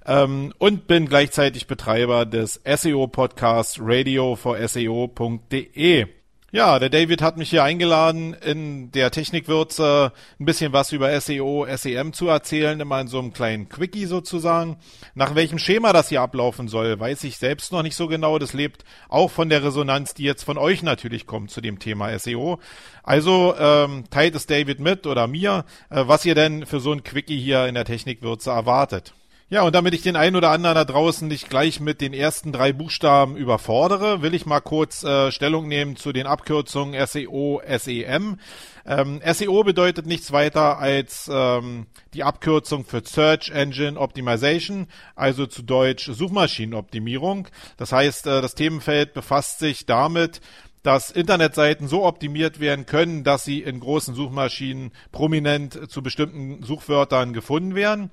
ähm, 0.06 0.54
und 0.58 0.88
bin 0.88 1.08
gleichzeitig 1.08 1.68
Betreiber 1.68 2.26
des 2.26 2.62
SEO-Podcasts 2.66 3.80
radio 3.82 4.36
for 4.36 4.58
SEO.de. 4.68 6.08
Ja, 6.54 6.80
der 6.80 6.90
David 6.90 7.22
hat 7.22 7.38
mich 7.38 7.50
hier 7.50 7.64
eingeladen, 7.64 8.34
in 8.34 8.92
der 8.92 9.10
Technikwürze 9.10 10.12
ein 10.38 10.46
bisschen 10.46 10.74
was 10.74 10.92
über 10.92 11.18
SEO, 11.22 11.66
SEM 11.74 12.12
zu 12.12 12.28
erzählen, 12.28 12.78
immer 12.78 13.00
in 13.00 13.08
so 13.08 13.20
einem 13.20 13.32
kleinen 13.32 13.70
Quickie 13.70 14.06
sozusagen. 14.06 14.76
Nach 15.16 15.34
welchem 15.34 15.60
Schema 15.60 15.94
das 15.94 16.10
hier 16.10 16.20
ablaufen 16.20 16.68
soll, 16.68 17.00
weiß 17.00 17.24
ich 17.24 17.38
selbst 17.38 17.72
noch 17.72 17.84
nicht 17.84 17.96
so 17.96 18.10
genau. 18.10 18.38
Das 18.38 18.52
lebt 18.52 18.84
auch 19.08 19.32
von 19.32 19.48
der 19.48 19.64
Resonanz, 19.64 20.14
die 20.14 20.24
jetzt 20.24 20.44
von 20.44 20.58
euch 20.58 20.84
natürlich 20.84 21.26
kommt 21.26 21.52
zu 21.52 21.62
dem 21.62 21.80
Thema 21.80 22.20
SEO. 22.20 22.60
Also 23.02 23.56
ähm, 23.58 24.04
teilt 24.10 24.36
es 24.36 24.46
David 24.46 24.82
mit 24.82 25.08
oder 25.08 25.28
mir, 25.28 25.64
äh, 25.90 26.04
was 26.06 26.26
ihr 26.26 26.36
denn 26.36 26.66
für 26.66 26.82
so 26.82 26.92
ein 26.92 27.04
Quickie 27.04 27.40
hier 27.40 27.66
in 27.68 27.76
der 27.76 27.86
Technikwürze 27.86 28.50
erwartet. 28.50 29.14
Ja, 29.52 29.64
und 29.64 29.76
damit 29.76 29.94
ich 29.94 30.02
den 30.02 30.16
einen 30.16 30.38
oder 30.38 30.50
anderen 30.50 30.76
da 30.76 30.86
draußen 30.86 31.28
nicht 31.28 31.50
gleich 31.50 31.82
mit 31.82 32.00
den 32.00 32.14
ersten 32.14 32.54
drei 32.54 32.72
Buchstaben 32.72 33.36
überfordere, 33.36 34.22
will 34.22 34.34
ich 34.34 34.46
mal 34.46 34.62
kurz 34.62 35.04
äh, 35.04 35.30
Stellung 35.30 35.68
nehmen 35.68 35.98
zu 35.98 36.14
den 36.14 36.26
Abkürzungen 36.26 36.96
SEO, 37.06 37.62
SEM. 37.68 38.40
Ähm, 38.86 39.22
SEO 39.26 39.66
bedeutet 39.66 40.06
nichts 40.06 40.32
weiter 40.32 40.80
als 40.80 41.30
ähm, 41.30 41.88
die 42.14 42.24
Abkürzung 42.24 42.86
für 42.86 43.02
Search 43.04 43.50
Engine 43.50 44.00
Optimization, 44.00 44.88
also 45.18 45.46
zu 45.46 45.64
Deutsch 45.64 46.10
Suchmaschinenoptimierung. 46.10 47.50
Das 47.76 47.92
heißt, 47.92 48.28
äh, 48.28 48.42
das 48.42 48.56
Themenfeld 48.56 49.14
befasst 49.14 49.60
sich 49.60 49.86
damit, 49.86 50.40
dass 50.82 51.12
Internetseiten 51.12 51.90
so 51.90 52.06
optimiert 52.06 52.62
werden 52.62 52.86
können, 52.86 53.26
dass 53.26 53.44
sie 53.44 53.62
in 53.62 53.82
großen 53.82 54.16
Suchmaschinen 54.16 54.94
prominent 55.12 55.92
zu 55.92 56.02
bestimmten 56.02 56.64
Suchwörtern 56.64 57.34
gefunden 57.34 57.76
werden. 57.76 58.12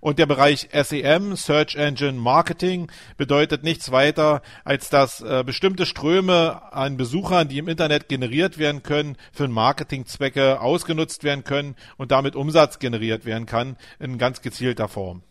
Und 0.00 0.18
der 0.18 0.26
Bereich 0.26 0.68
SEM, 0.72 1.36
Search 1.36 1.76
Engine 1.76 2.18
Marketing, 2.18 2.90
bedeutet 3.16 3.62
nichts 3.62 3.92
weiter, 3.92 4.42
als 4.64 4.88
dass 4.88 5.20
äh, 5.20 5.44
bestimmte 5.44 5.86
Ströme 5.86 6.72
an 6.72 6.96
Besuchern, 6.96 7.48
die 7.48 7.58
im 7.58 7.68
Internet 7.68 8.08
generiert 8.08 8.58
werden 8.58 8.82
können, 8.82 9.16
für 9.32 9.46
Marketingzwecke 9.48 10.60
ausgenutzt 10.60 11.22
werden 11.22 11.44
können 11.44 11.76
und 11.98 12.12
damit 12.12 12.34
Umsatz 12.34 12.78
generiert 12.78 13.24
werden 13.24 13.46
kann 13.46 13.76
in 13.98 14.18
ganz 14.18 14.40
gezielter 14.40 14.88
Form. 14.88 15.22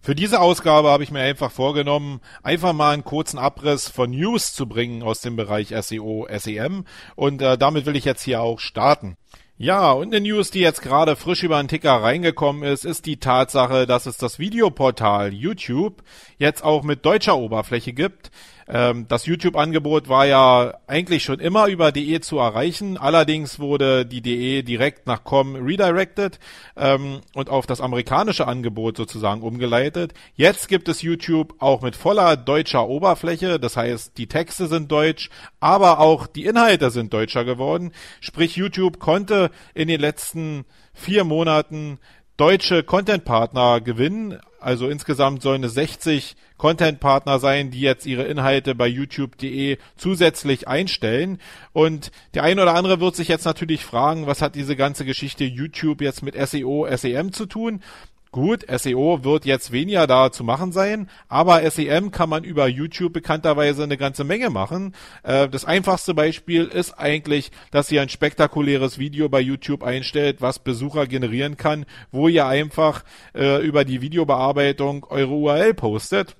Für 0.00 0.14
diese 0.14 0.40
Ausgabe 0.40 0.88
habe 0.88 1.04
ich 1.04 1.10
mir 1.10 1.20
einfach 1.20 1.52
vorgenommen, 1.52 2.20
einfach 2.42 2.72
mal 2.72 2.92
einen 2.92 3.04
kurzen 3.04 3.38
Abriss 3.38 3.88
von 3.88 4.10
News 4.10 4.52
zu 4.52 4.66
bringen 4.66 5.02
aus 5.02 5.20
dem 5.20 5.36
Bereich 5.36 5.72
SEO, 5.80 6.26
SEM 6.36 6.84
und 7.14 7.42
äh, 7.42 7.56
damit 7.56 7.86
will 7.86 7.96
ich 7.96 8.04
jetzt 8.04 8.22
hier 8.22 8.40
auch 8.40 8.58
starten. 8.58 9.16
Ja, 9.60 9.90
und 9.90 10.14
eine 10.14 10.20
News, 10.20 10.52
die 10.52 10.60
jetzt 10.60 10.82
gerade 10.82 11.16
frisch 11.16 11.42
über 11.42 11.60
den 11.60 11.66
Ticker 11.66 11.94
reingekommen 11.94 12.62
ist, 12.62 12.84
ist 12.84 13.06
die 13.06 13.16
Tatsache, 13.16 13.88
dass 13.88 14.06
es 14.06 14.16
das 14.16 14.38
Videoportal 14.38 15.32
YouTube 15.32 16.04
jetzt 16.38 16.62
auch 16.62 16.84
mit 16.84 17.04
deutscher 17.04 17.36
Oberfläche 17.36 17.92
gibt. 17.92 18.30
Ähm, 18.68 19.06
das 19.08 19.24
YouTube-Angebot 19.26 20.08
war 20.08 20.26
ja 20.26 20.74
eigentlich 20.86 21.24
schon 21.24 21.40
immer 21.40 21.68
über 21.68 21.90
DE 21.90 22.20
zu 22.20 22.38
erreichen. 22.38 22.98
Allerdings 22.98 23.58
wurde 23.58 24.04
die 24.04 24.20
DE 24.20 24.62
direkt 24.62 25.06
nach 25.06 25.24
com 25.24 25.56
redirected 25.56 26.38
ähm, 26.76 27.20
und 27.34 27.48
auf 27.48 27.66
das 27.66 27.80
amerikanische 27.80 28.46
Angebot 28.46 28.96
sozusagen 28.96 29.42
umgeleitet. 29.42 30.12
Jetzt 30.34 30.68
gibt 30.68 30.88
es 30.88 31.00
YouTube 31.02 31.54
auch 31.58 31.80
mit 31.80 31.96
voller 31.96 32.36
deutscher 32.36 32.86
Oberfläche. 32.88 33.58
Das 33.58 33.76
heißt, 33.76 34.18
die 34.18 34.26
Texte 34.26 34.66
sind 34.66 34.92
deutsch, 34.92 35.30
aber 35.60 36.00
auch 36.00 36.26
die 36.26 36.44
Inhalte 36.44 36.90
sind 36.90 37.12
deutscher 37.12 37.44
geworden. 37.44 37.92
Sprich, 38.20 38.56
YouTube 38.56 38.98
konnte 38.98 39.50
in 39.74 39.88
den 39.88 40.00
letzten 40.00 40.66
vier 40.92 41.24
Monaten 41.24 41.98
deutsche 42.38 42.82
Content-Partner 42.82 43.82
gewinnen. 43.82 44.38
Also 44.60 44.88
insgesamt 44.88 45.42
sollen 45.42 45.62
es 45.64 45.74
60 45.74 46.36
Content-Partner 46.56 47.38
sein, 47.38 47.70
die 47.70 47.80
jetzt 47.80 48.06
ihre 48.06 48.24
Inhalte 48.24 48.74
bei 48.74 48.88
youtube.de 48.88 49.76
zusätzlich 49.96 50.66
einstellen. 50.66 51.38
Und 51.72 52.10
der 52.34 52.44
eine 52.44 52.62
oder 52.62 52.74
andere 52.74 53.00
wird 53.00 53.14
sich 53.14 53.28
jetzt 53.28 53.44
natürlich 53.44 53.84
fragen, 53.84 54.26
was 54.26 54.40
hat 54.40 54.54
diese 54.54 54.76
ganze 54.76 55.04
Geschichte 55.04 55.44
YouTube 55.44 56.00
jetzt 56.00 56.22
mit 56.22 56.34
SEO, 56.34 56.88
SEM 56.96 57.32
zu 57.32 57.46
tun? 57.46 57.82
Gut, 58.30 58.66
SEO 58.68 59.24
wird 59.24 59.46
jetzt 59.46 59.72
weniger 59.72 60.06
da 60.06 60.30
zu 60.30 60.44
machen 60.44 60.70
sein, 60.70 61.08
aber 61.28 61.68
SEM 61.70 62.10
kann 62.10 62.28
man 62.28 62.44
über 62.44 62.68
YouTube 62.68 63.14
bekannterweise 63.14 63.82
eine 63.82 63.96
ganze 63.96 64.22
Menge 64.24 64.50
machen. 64.50 64.94
Äh, 65.22 65.48
das 65.48 65.64
einfachste 65.64 66.12
Beispiel 66.12 66.64
ist 66.64 66.92
eigentlich, 66.92 67.50
dass 67.70 67.90
ihr 67.90 68.02
ein 68.02 68.10
spektakuläres 68.10 68.98
Video 68.98 69.28
bei 69.30 69.40
YouTube 69.40 69.82
einstellt, 69.82 70.42
was 70.42 70.58
Besucher 70.58 71.06
generieren 71.06 71.56
kann, 71.56 71.86
wo 72.10 72.28
ihr 72.28 72.46
einfach 72.46 73.02
äh, 73.34 73.64
über 73.64 73.84
die 73.86 74.02
Videobearbeitung 74.02 75.04
eure 75.08 75.32
URL 75.32 75.72
postet 75.72 76.36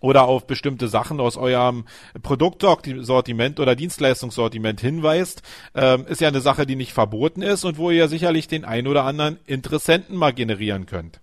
oder 0.00 0.24
auf 0.24 0.46
bestimmte 0.46 0.88
Sachen 0.88 1.20
aus 1.20 1.36
eurem 1.36 1.84
Produktsortiment 2.22 3.60
oder 3.60 3.74
Dienstleistungssortiment 3.74 4.80
hinweist, 4.80 5.42
ähm, 5.74 6.06
ist 6.06 6.20
ja 6.20 6.28
eine 6.28 6.40
Sache, 6.40 6.66
die 6.66 6.76
nicht 6.76 6.92
verboten 6.92 7.42
ist 7.42 7.64
und 7.64 7.78
wo 7.78 7.90
ihr 7.90 8.08
sicherlich 8.08 8.48
den 8.48 8.64
ein 8.64 8.86
oder 8.86 9.04
anderen 9.04 9.38
Interessenten 9.46 10.16
mal 10.16 10.32
generieren 10.32 10.86
könnt. 10.86 11.20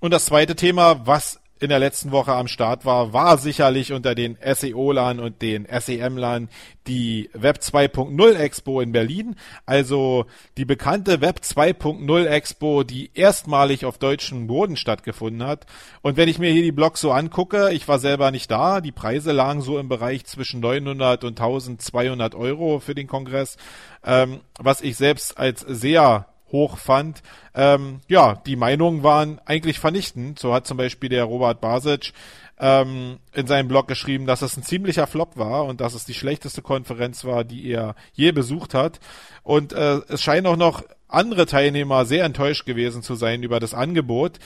Und 0.00 0.10
das 0.12 0.26
zweite 0.26 0.56
Thema, 0.56 1.06
was 1.06 1.40
in 1.58 1.70
der 1.70 1.78
letzten 1.78 2.12
Woche 2.12 2.32
am 2.32 2.48
Start 2.48 2.84
war, 2.84 3.12
war 3.12 3.38
sicherlich 3.38 3.92
unter 3.92 4.14
den 4.14 4.36
SEO-Lern 4.42 5.20
und 5.20 5.40
den 5.40 5.66
SEM-Lern 5.66 6.48
die 6.86 7.30
Web 7.32 7.58
2.0 7.58 8.34
Expo 8.34 8.80
in 8.80 8.92
Berlin. 8.92 9.36
Also 9.64 10.26
die 10.58 10.64
bekannte 10.66 11.20
Web 11.20 11.40
2.0 11.42 12.26
Expo, 12.26 12.82
die 12.82 13.10
erstmalig 13.14 13.84
auf 13.86 13.98
deutschem 13.98 14.46
Boden 14.46 14.76
stattgefunden 14.76 15.46
hat. 15.46 15.66
Und 16.02 16.16
wenn 16.16 16.28
ich 16.28 16.38
mir 16.38 16.50
hier 16.50 16.62
die 16.62 16.72
Blogs 16.72 17.00
so 17.00 17.10
angucke, 17.10 17.72
ich 17.72 17.88
war 17.88 17.98
selber 17.98 18.30
nicht 18.30 18.50
da, 18.50 18.80
die 18.80 18.92
Preise 18.92 19.32
lagen 19.32 19.62
so 19.62 19.78
im 19.78 19.88
Bereich 19.88 20.26
zwischen 20.26 20.60
900 20.60 21.24
und 21.24 21.40
1200 21.40 22.34
Euro 22.34 22.80
für 22.80 22.94
den 22.94 23.06
Kongress, 23.06 23.56
ähm, 24.04 24.40
was 24.58 24.82
ich 24.82 24.96
selbst 24.96 25.38
als 25.38 25.60
sehr 25.60 26.26
hoch 26.52 26.78
fand. 26.78 27.22
Ähm, 27.54 28.00
ja, 28.08 28.34
die 28.46 28.56
Meinungen 28.56 29.02
waren 29.02 29.40
eigentlich 29.44 29.78
vernichtend. 29.78 30.38
So 30.38 30.54
hat 30.54 30.66
zum 30.66 30.76
Beispiel 30.76 31.08
der 31.08 31.24
Robert 31.24 31.60
Basic 31.60 32.12
ähm, 32.58 33.18
in 33.34 33.46
seinem 33.46 33.68
Blog 33.68 33.88
geschrieben, 33.88 34.26
dass 34.26 34.42
es 34.42 34.56
ein 34.56 34.62
ziemlicher 34.62 35.06
Flop 35.06 35.36
war 35.36 35.64
und 35.64 35.80
dass 35.80 35.94
es 35.94 36.04
die 36.04 36.14
schlechteste 36.14 36.62
Konferenz 36.62 37.24
war, 37.24 37.44
die 37.44 37.68
er 37.68 37.94
je 38.12 38.32
besucht 38.32 38.74
hat. 38.74 39.00
Und 39.42 39.72
äh, 39.72 40.00
es 40.08 40.22
scheinen 40.22 40.46
auch 40.46 40.56
noch 40.56 40.82
andere 41.08 41.46
Teilnehmer 41.46 42.04
sehr 42.04 42.24
enttäuscht 42.24 42.66
gewesen 42.66 43.02
zu 43.02 43.14
sein 43.14 43.42
über 43.42 43.60
das 43.60 43.74
Angebot. 43.74 44.38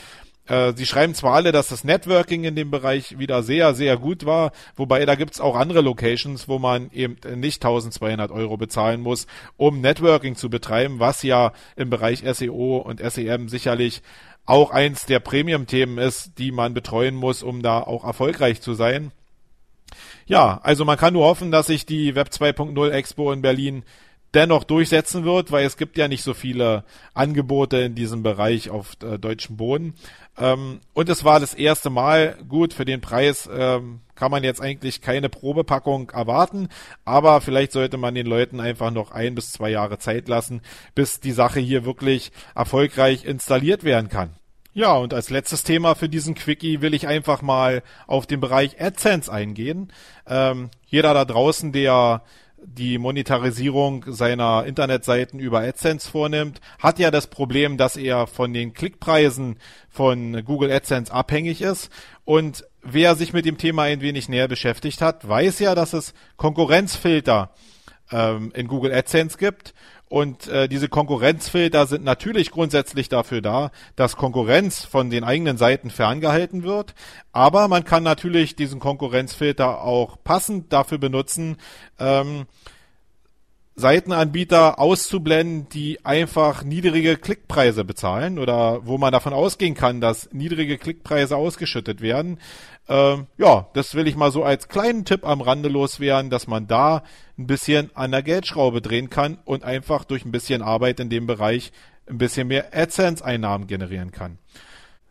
Äh, 0.51 0.73
sie 0.75 0.85
schreiben 0.85 1.15
zwar 1.15 1.35
alle, 1.35 1.53
dass 1.53 1.69
das 1.69 1.85
Networking 1.85 2.43
in 2.43 2.57
dem 2.57 2.73
Bereich 2.73 3.21
wieder 3.21 3.45
sehr, 3.45 3.73
sehr 3.73 3.97
gut 3.97 4.27
war, 4.27 4.51
wobei 4.75 5.07
da 5.07 5.15
gibt's 5.15 5.41
auch 5.41 5.55
andere 5.55 5.81
Locations, 5.81 6.49
wo 6.49 6.59
man 6.59 6.91
eben 6.91 7.17
nicht 7.39 7.65
1200 7.65 8.33
Euro 8.33 8.57
bezahlen 8.57 9.01
muss, 9.01 9.29
um 9.57 9.81
Networking 9.81 10.35
zu 10.35 10.51
betreiben, 10.51 10.99
was 10.99 11.23
ja 11.23 11.53
im 11.77 11.89
Bereich 11.89 12.25
SEO 12.27 12.79
und 12.79 13.01
SEM 13.01 13.49
sicherlich 13.49 14.03
auch 14.45 14.73
eins 14.73 15.07
der 15.07 15.21
Premium-Themen 15.21 15.99
ist, 15.99 16.33
die 16.39 16.51
man 16.51 16.75
betreuen 16.75 17.15
muss, 17.15 17.45
um 17.45 17.63
da 17.63 17.81
auch 17.81 18.05
erfolgreich 18.05 18.61
zu 18.61 18.75
sein. 18.75 19.13
Ja, 20.27 20.59
also 20.65 20.85
man 20.85 20.99
kann 20.99 21.13
nur 21.13 21.27
hoffen, 21.27 21.53
dass 21.53 21.69
sich 21.69 21.87
die 21.87 22.17
Web 22.17 22.31
2.0 22.31 22.91
Expo 22.91 23.31
in 23.31 23.43
Berlin 23.43 23.85
dennoch 24.35 24.65
durchsetzen 24.65 25.25
wird, 25.25 25.51
weil 25.51 25.67
es 25.67 25.77
gibt 25.77 25.99
ja 25.99 26.09
nicht 26.09 26.23
so 26.23 26.35
viele 26.35 26.85
Angebote 27.15 27.79
in 27.79 27.95
diesem 27.95 28.23
Bereich 28.23 28.71
auf 28.71 28.97
äh, 29.03 29.19
deutschem 29.19 29.57
Boden. 29.57 29.95
Ähm, 30.41 30.81
und 30.95 31.09
es 31.09 31.23
war 31.23 31.39
das 31.39 31.55
erste 31.55 31.91
Mal 31.91 32.39
gut 32.49 32.73
für 32.73 32.85
den 32.85 33.01
Preis. 33.01 33.49
Ähm, 33.53 34.01
kann 34.15 34.31
man 34.31 34.43
jetzt 34.43 34.61
eigentlich 34.61 35.01
keine 35.01 35.29
Probepackung 35.29 36.11
erwarten, 36.11 36.69
aber 37.07 37.41
vielleicht 37.41 37.73
sollte 37.73 37.97
man 37.97 38.15
den 38.15 38.27
Leuten 38.27 38.61
einfach 38.61 38.91
noch 38.91 39.13
ein 39.13 39.35
bis 39.35 39.51
zwei 39.51 39.71
Jahre 39.71 39.99
Zeit 39.99 40.29
lassen, 40.29 40.61
bis 40.95 41.21
die 41.21 41.33
Sache 41.33 41.59
hier 41.61 41.87
wirklich 41.87 42.31
erfolgreich 42.55 43.25
installiert 43.25 43.83
werden 43.83 44.11
kann. 44.11 44.35
Ja, 44.73 44.95
und 44.95 45.15
als 45.15 45.31
letztes 45.31 45.65
Thema 45.65 45.95
für 45.95 46.09
diesen 46.09 46.35
Quickie 46.35 46.81
will 46.81 46.95
ich 46.95 47.09
einfach 47.09 47.43
mal 47.43 47.83
auf 48.07 48.27
den 48.27 48.41
Bereich 48.41 48.81
AdSense 48.81 49.33
eingehen. 49.33 49.93
Ähm, 50.27 50.71
jeder 50.87 51.13
da 51.13 51.25
draußen, 51.25 51.73
der 51.73 52.23
die 52.65 52.99
Monetarisierung 52.99 54.05
seiner 54.09 54.65
Internetseiten 54.67 55.41
über 55.41 55.61
AdSense 55.61 56.11
vornimmt, 56.11 56.61
hat 56.79 56.99
ja 56.99 57.11
das 57.11 57.27
Problem, 57.29 57.77
dass 57.77 57.97
er 57.97 58.27
von 58.27 58.53
den 58.53 58.75
Klickpreisen 58.75 59.59
von 59.89 60.45
Google 60.45 60.71
AdSense 60.71 61.13
abhängig 61.13 61.63
ist. 61.63 61.91
Und 62.25 62.65
wer 62.83 63.15
sich 63.15 63.33
mit 63.33 63.45
dem 63.45 63.59
Thema 63.59 63.83
ein 63.83 64.01
wenig 64.01 64.29
näher 64.29 64.49
beschäftigt 64.49 65.01
hat, 65.01 65.29
weiß 65.29 65.59
ja, 65.59 65.75
dass 65.75 65.93
es 65.93 66.15
Konkurrenzfilter 66.37 67.51
ähm, 68.13 68.53
in 68.55 68.69
Google 68.69 68.93
AdSense 68.93 69.39
gibt 69.39 69.75
und 70.11 70.49
äh, 70.49 70.69
diese 70.69 70.89
Konkurrenzfilter 70.89 71.87
sind 71.87 72.03
natürlich 72.03 72.51
grundsätzlich 72.51 73.09
dafür 73.09 73.41
da, 73.41 73.71
dass 73.95 74.17
Konkurrenz 74.17 74.85
von 74.85 75.09
den 75.09 75.23
eigenen 75.23 75.57
Seiten 75.57 75.89
ferngehalten 75.89 76.65
wird. 76.65 76.97
Aber 77.31 77.69
man 77.69 77.85
kann 77.85 78.03
natürlich 78.03 78.57
diesen 78.57 78.81
Konkurrenzfilter 78.81 79.83
auch 79.83 80.17
passend 80.25 80.73
dafür 80.73 80.99
benutzen, 80.99 81.59
ähm, 82.01 82.47
Seitenanbieter 83.81 84.79
auszublenden, 84.79 85.69
die 85.71 86.05
einfach 86.05 86.63
niedrige 86.63 87.17
Klickpreise 87.17 87.85
bezahlen 87.85 88.39
oder 88.39 88.87
wo 88.87 88.99
man 88.99 89.13
davon 89.13 89.33
ausgehen 89.33 89.75
kann, 89.75 90.01
dass 90.01 90.29
niedrige 90.33 90.79
Klickpreise 90.79 91.37
ausgeschüttet 91.37 92.01
werden. 92.01 92.39
Ähm, 92.89 93.27
ja, 93.39 93.69
das 93.73 93.95
will 93.95 94.07
ich 94.07 94.17
mal 94.17 94.31
so 94.31 94.45
als 94.45 94.69
kleinen 94.69 95.05
Tipp 95.05 95.27
am 95.27 95.41
Rande 95.41 95.69
loswerden, 95.69 96.31
dass 96.31 96.47
man 96.47 96.67
da 96.67 97.03
ein 97.39 97.47
bisschen 97.47 97.91
an 97.95 98.11
der 98.13 98.23
Geldschraube 98.23 98.83
drehen 98.83 99.11
kann 99.11 99.39
und 99.45 99.65
einfach 99.65 100.05
durch 100.05 100.25
ein 100.25 100.33
bisschen 100.33 100.63
Arbeit 100.63 101.01
in 101.01 101.11
dem 101.11 101.27
Bereich 101.27 101.73
ein 102.09 102.19
bisschen 102.19 102.49
mehr 102.49 102.75
AdSense-Einnahmen 102.75 103.67
generieren 103.67 104.11
kann. 104.11 104.39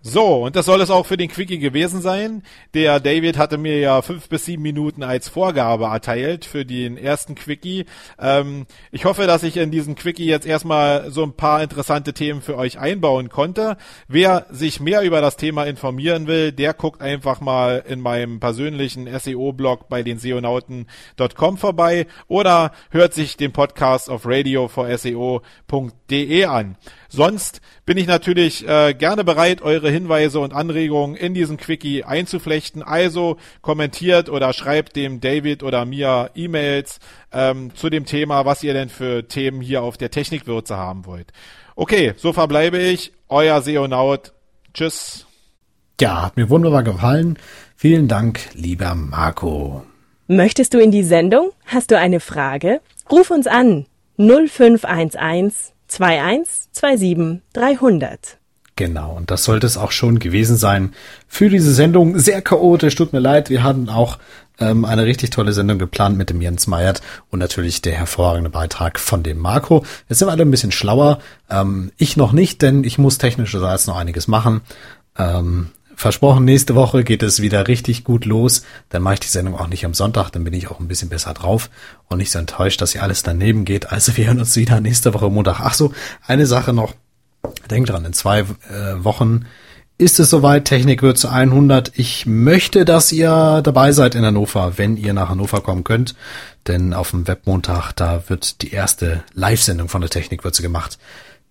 So, 0.01 0.45
und 0.45 0.55
das 0.55 0.65
soll 0.65 0.79
es 0.79 0.91
auch 0.91 1.05
für 1.05 1.17
den 1.17 1.29
Quickie 1.29 1.59
gewesen 1.59 2.01
sein. 2.01 2.43
Der 2.73 3.01
David 3.01 3.37
hatte 3.37 3.57
mir 3.57 3.79
ja 3.79 4.01
fünf 4.01 4.29
bis 4.29 4.45
sieben 4.45 4.63
Minuten 4.63 5.03
als 5.03 5.27
Vorgabe 5.27 5.85
erteilt 5.85 6.45
für 6.45 6.65
den 6.65 6.95
ersten 6.95 7.35
Quickie. 7.35 7.83
Ähm, 8.17 8.65
ich 8.91 9.03
hoffe, 9.03 9.27
dass 9.27 9.43
ich 9.43 9.57
in 9.57 9.71
diesen 9.71 9.95
Quickie 9.95 10.25
jetzt 10.25 10.45
erstmal 10.45 11.11
so 11.11 11.23
ein 11.23 11.33
paar 11.33 11.61
interessante 11.61 12.13
Themen 12.13 12.41
für 12.41 12.55
euch 12.55 12.79
einbauen 12.79 13.27
konnte. 13.27 13.75
Wer 14.07 14.45
sich 14.49 14.79
mehr 14.79 15.01
über 15.01 15.19
das 15.19 15.35
Thema 15.35 15.65
informieren 15.65 16.27
will, 16.27 16.53
der 16.53 16.73
guckt 16.73 17.01
einfach 17.01 17.41
mal 17.41 17.83
in 17.85 17.99
meinem 17.99 18.39
persönlichen 18.39 19.05
SEO-Blog 19.19 19.89
bei 19.89 20.01
den 20.01 20.17
seonauten.com 20.17 21.57
vorbei 21.57 22.07
oder 22.29 22.71
hört 22.89 23.13
sich 23.13 23.35
den 23.35 23.51
Podcast 23.51 24.09
auf 24.09 24.25
radio 24.25 24.69
for 24.69 24.97
SEO.de 24.97 26.45
an. 26.45 26.77
Sonst 27.09 27.61
bin 27.85 27.97
ich 27.97 28.05
natürlich 28.05 28.67
äh, 28.67 28.93
gerne 28.93 29.23
bereit, 29.23 29.63
eure 29.63 29.89
Hinweise 29.89 30.39
und 30.39 30.53
Anregungen 30.53 31.15
in 31.15 31.33
diesen 31.33 31.57
Quickie 31.57 32.03
einzuflechten. 32.03 32.83
Also 32.83 33.37
kommentiert 33.61 34.29
oder 34.29 34.53
schreibt 34.53 34.95
dem 34.95 35.19
David 35.19 35.63
oder 35.63 35.85
mir 35.85 36.29
E-Mails 36.35 36.99
ähm, 37.33 37.73
zu 37.73 37.89
dem 37.89 38.05
Thema, 38.05 38.45
was 38.45 38.63
ihr 38.63 38.73
denn 38.73 38.89
für 38.89 39.27
Themen 39.27 39.59
hier 39.59 39.81
auf 39.81 39.97
der 39.97 40.11
Technikwürze 40.11 40.77
haben 40.77 41.07
wollt. 41.07 41.33
Okay, 41.75 42.13
so 42.15 42.31
verbleibe 42.31 42.77
ich. 42.77 43.11
Euer 43.27 43.61
Seonaut. 43.61 44.33
Tschüss. 44.73 45.25
Ja, 45.99 46.21
hat 46.21 46.37
mir 46.37 46.49
wunderbar 46.49 46.83
gefallen. 46.83 47.39
Vielen 47.75 48.07
Dank, 48.07 48.39
lieber 48.53 48.93
Marco. 48.93 49.83
Möchtest 50.27 50.75
du 50.75 50.79
in 50.79 50.91
die 50.91 51.03
Sendung? 51.03 51.49
Hast 51.65 51.89
du 51.89 51.97
eine 51.97 52.19
Frage? 52.19 52.81
Ruf 53.09 53.31
uns 53.31 53.47
an 53.47 53.87
0511 54.17 55.73
2127 55.89 57.41
300. 57.53 58.37
Genau, 58.75 59.11
und 59.11 59.29
das 59.29 59.43
sollte 59.43 59.67
es 59.67 59.75
auch 59.75 59.91
schon 59.91 60.19
gewesen 60.19 60.55
sein 60.55 60.93
für 61.27 61.49
diese 61.49 61.73
Sendung. 61.73 62.17
Sehr 62.17 62.41
chaotisch, 62.41 62.95
tut 62.95 63.11
mir 63.11 63.19
leid. 63.19 63.49
Wir 63.49 63.61
hatten 63.61 63.89
auch 63.89 64.17
ähm, 64.59 64.85
eine 64.85 65.05
richtig 65.05 65.31
tolle 65.31 65.51
Sendung 65.51 65.79
geplant 65.79 66.17
mit 66.17 66.29
dem 66.29 66.41
Jens 66.41 66.65
Meyert 66.67 67.01
und 67.29 67.39
natürlich 67.39 67.81
der 67.81 67.95
hervorragende 67.95 68.49
Beitrag 68.49 68.97
von 68.97 69.21
dem 69.21 69.37
Marco. 69.37 69.83
Jetzt 70.07 70.19
sind 70.19 70.29
wir 70.29 70.31
alle 70.31 70.43
ein 70.43 70.51
bisschen 70.51 70.71
schlauer. 70.71 71.19
Ähm, 71.49 71.91
ich 71.97 72.15
noch 72.15 72.31
nicht, 72.31 72.61
denn 72.61 72.85
ich 72.85 72.97
muss 72.97 73.17
technischerseits 73.17 73.85
noch 73.87 73.97
einiges 73.97 74.29
machen. 74.29 74.61
Ähm, 75.17 75.71
versprochen, 75.99 76.45
nächste 76.45 76.75
Woche 76.75 77.03
geht 77.03 77.23
es 77.23 77.41
wieder 77.41 77.67
richtig 77.67 78.05
gut 78.05 78.23
los. 78.25 78.63
Dann 78.87 79.01
mache 79.01 79.15
ich 79.15 79.19
die 79.19 79.27
Sendung 79.27 79.55
auch 79.55 79.67
nicht 79.67 79.85
am 79.85 79.93
Sonntag, 79.93 80.29
dann 80.29 80.45
bin 80.45 80.53
ich 80.53 80.69
auch 80.69 80.79
ein 80.79 80.87
bisschen 80.87 81.09
besser 81.09 81.33
drauf 81.33 81.69
und 82.07 82.19
nicht 82.19 82.31
so 82.31 82.39
enttäuscht, 82.39 82.81
dass 82.81 82.93
hier 82.93 83.03
alles 83.03 83.21
daneben 83.21 83.65
geht. 83.65 83.91
Also 83.91 84.15
wir 84.15 84.27
hören 84.27 84.39
uns 84.39 84.55
wieder 84.55 84.79
nächste 84.79 85.13
Woche 85.13 85.29
Montag. 85.29 85.59
Ach 85.59 85.73
so, 85.73 85.91
eine 86.25 86.45
Sache 86.45 86.71
noch. 86.71 86.93
Denkt 87.69 87.89
dran, 87.89 88.05
in 88.05 88.13
zwei 88.13 88.39
äh, 88.39 88.45
Wochen 89.03 89.45
ist 89.99 90.19
es 90.19 90.31
soweit. 90.31 90.65
Technik 90.65 91.03
wird 91.03 91.19
zu 91.19 91.29
100. 91.29 91.91
Ich 91.95 92.25
möchte, 92.25 92.85
dass 92.85 93.11
ihr 93.11 93.61
dabei 93.61 93.91
seid 93.91 94.15
in 94.15 94.25
Hannover, 94.25 94.77
wenn 94.77 94.97
ihr 94.97 95.13
nach 95.13 95.29
Hannover 95.29 95.61
kommen 95.61 95.83
könnt. 95.83 96.15
Denn 96.67 96.93
auf 96.95 97.11
dem 97.11 97.27
Webmontag, 97.27 97.93
da 97.93 98.23
wird 98.27 98.63
die 98.63 98.71
erste 98.71 99.23
Live-Sendung 99.35 99.89
von 99.89 100.01
der 100.01 100.09
Technikwürze 100.09 100.63
gemacht 100.63 100.97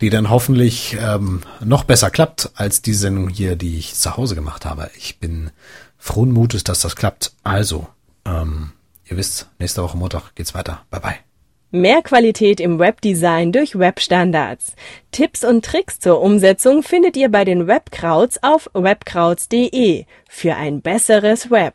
die 0.00 0.10
dann 0.10 0.30
hoffentlich 0.30 0.96
ähm, 1.00 1.42
noch 1.60 1.84
besser 1.84 2.10
klappt 2.10 2.50
als 2.54 2.82
die 2.82 2.94
Sendung 2.94 3.28
hier, 3.28 3.56
die 3.56 3.78
ich 3.78 3.94
zu 3.94 4.16
Hause 4.16 4.34
gemacht 4.34 4.64
habe. 4.64 4.90
Ich 4.96 5.18
bin 5.18 5.50
frohen 5.96 6.32
Mutes, 6.32 6.64
dass 6.64 6.80
das 6.80 6.96
klappt. 6.96 7.32
Also, 7.42 7.88
ähm, 8.24 8.72
ihr 9.06 9.16
wisst, 9.16 9.48
nächste 9.58 9.82
Woche 9.82 9.96
Montag 9.96 10.34
geht's 10.34 10.54
weiter. 10.54 10.82
Bye 10.90 11.00
bye. 11.00 11.27
Mehr 11.70 12.00
Qualität 12.00 12.60
im 12.60 12.78
Webdesign 12.78 13.52
durch 13.52 13.78
Webstandards. 13.78 14.74
Tipps 15.12 15.44
und 15.44 15.62
Tricks 15.66 16.00
zur 16.00 16.22
Umsetzung 16.22 16.82
findet 16.82 17.14
ihr 17.14 17.30
bei 17.30 17.44
den 17.44 17.66
Webkrauts 17.66 18.42
auf 18.42 18.70
webkrauts.de 18.72 20.06
für 20.30 20.54
ein 20.54 20.80
besseres 20.80 21.50
Web. 21.50 21.74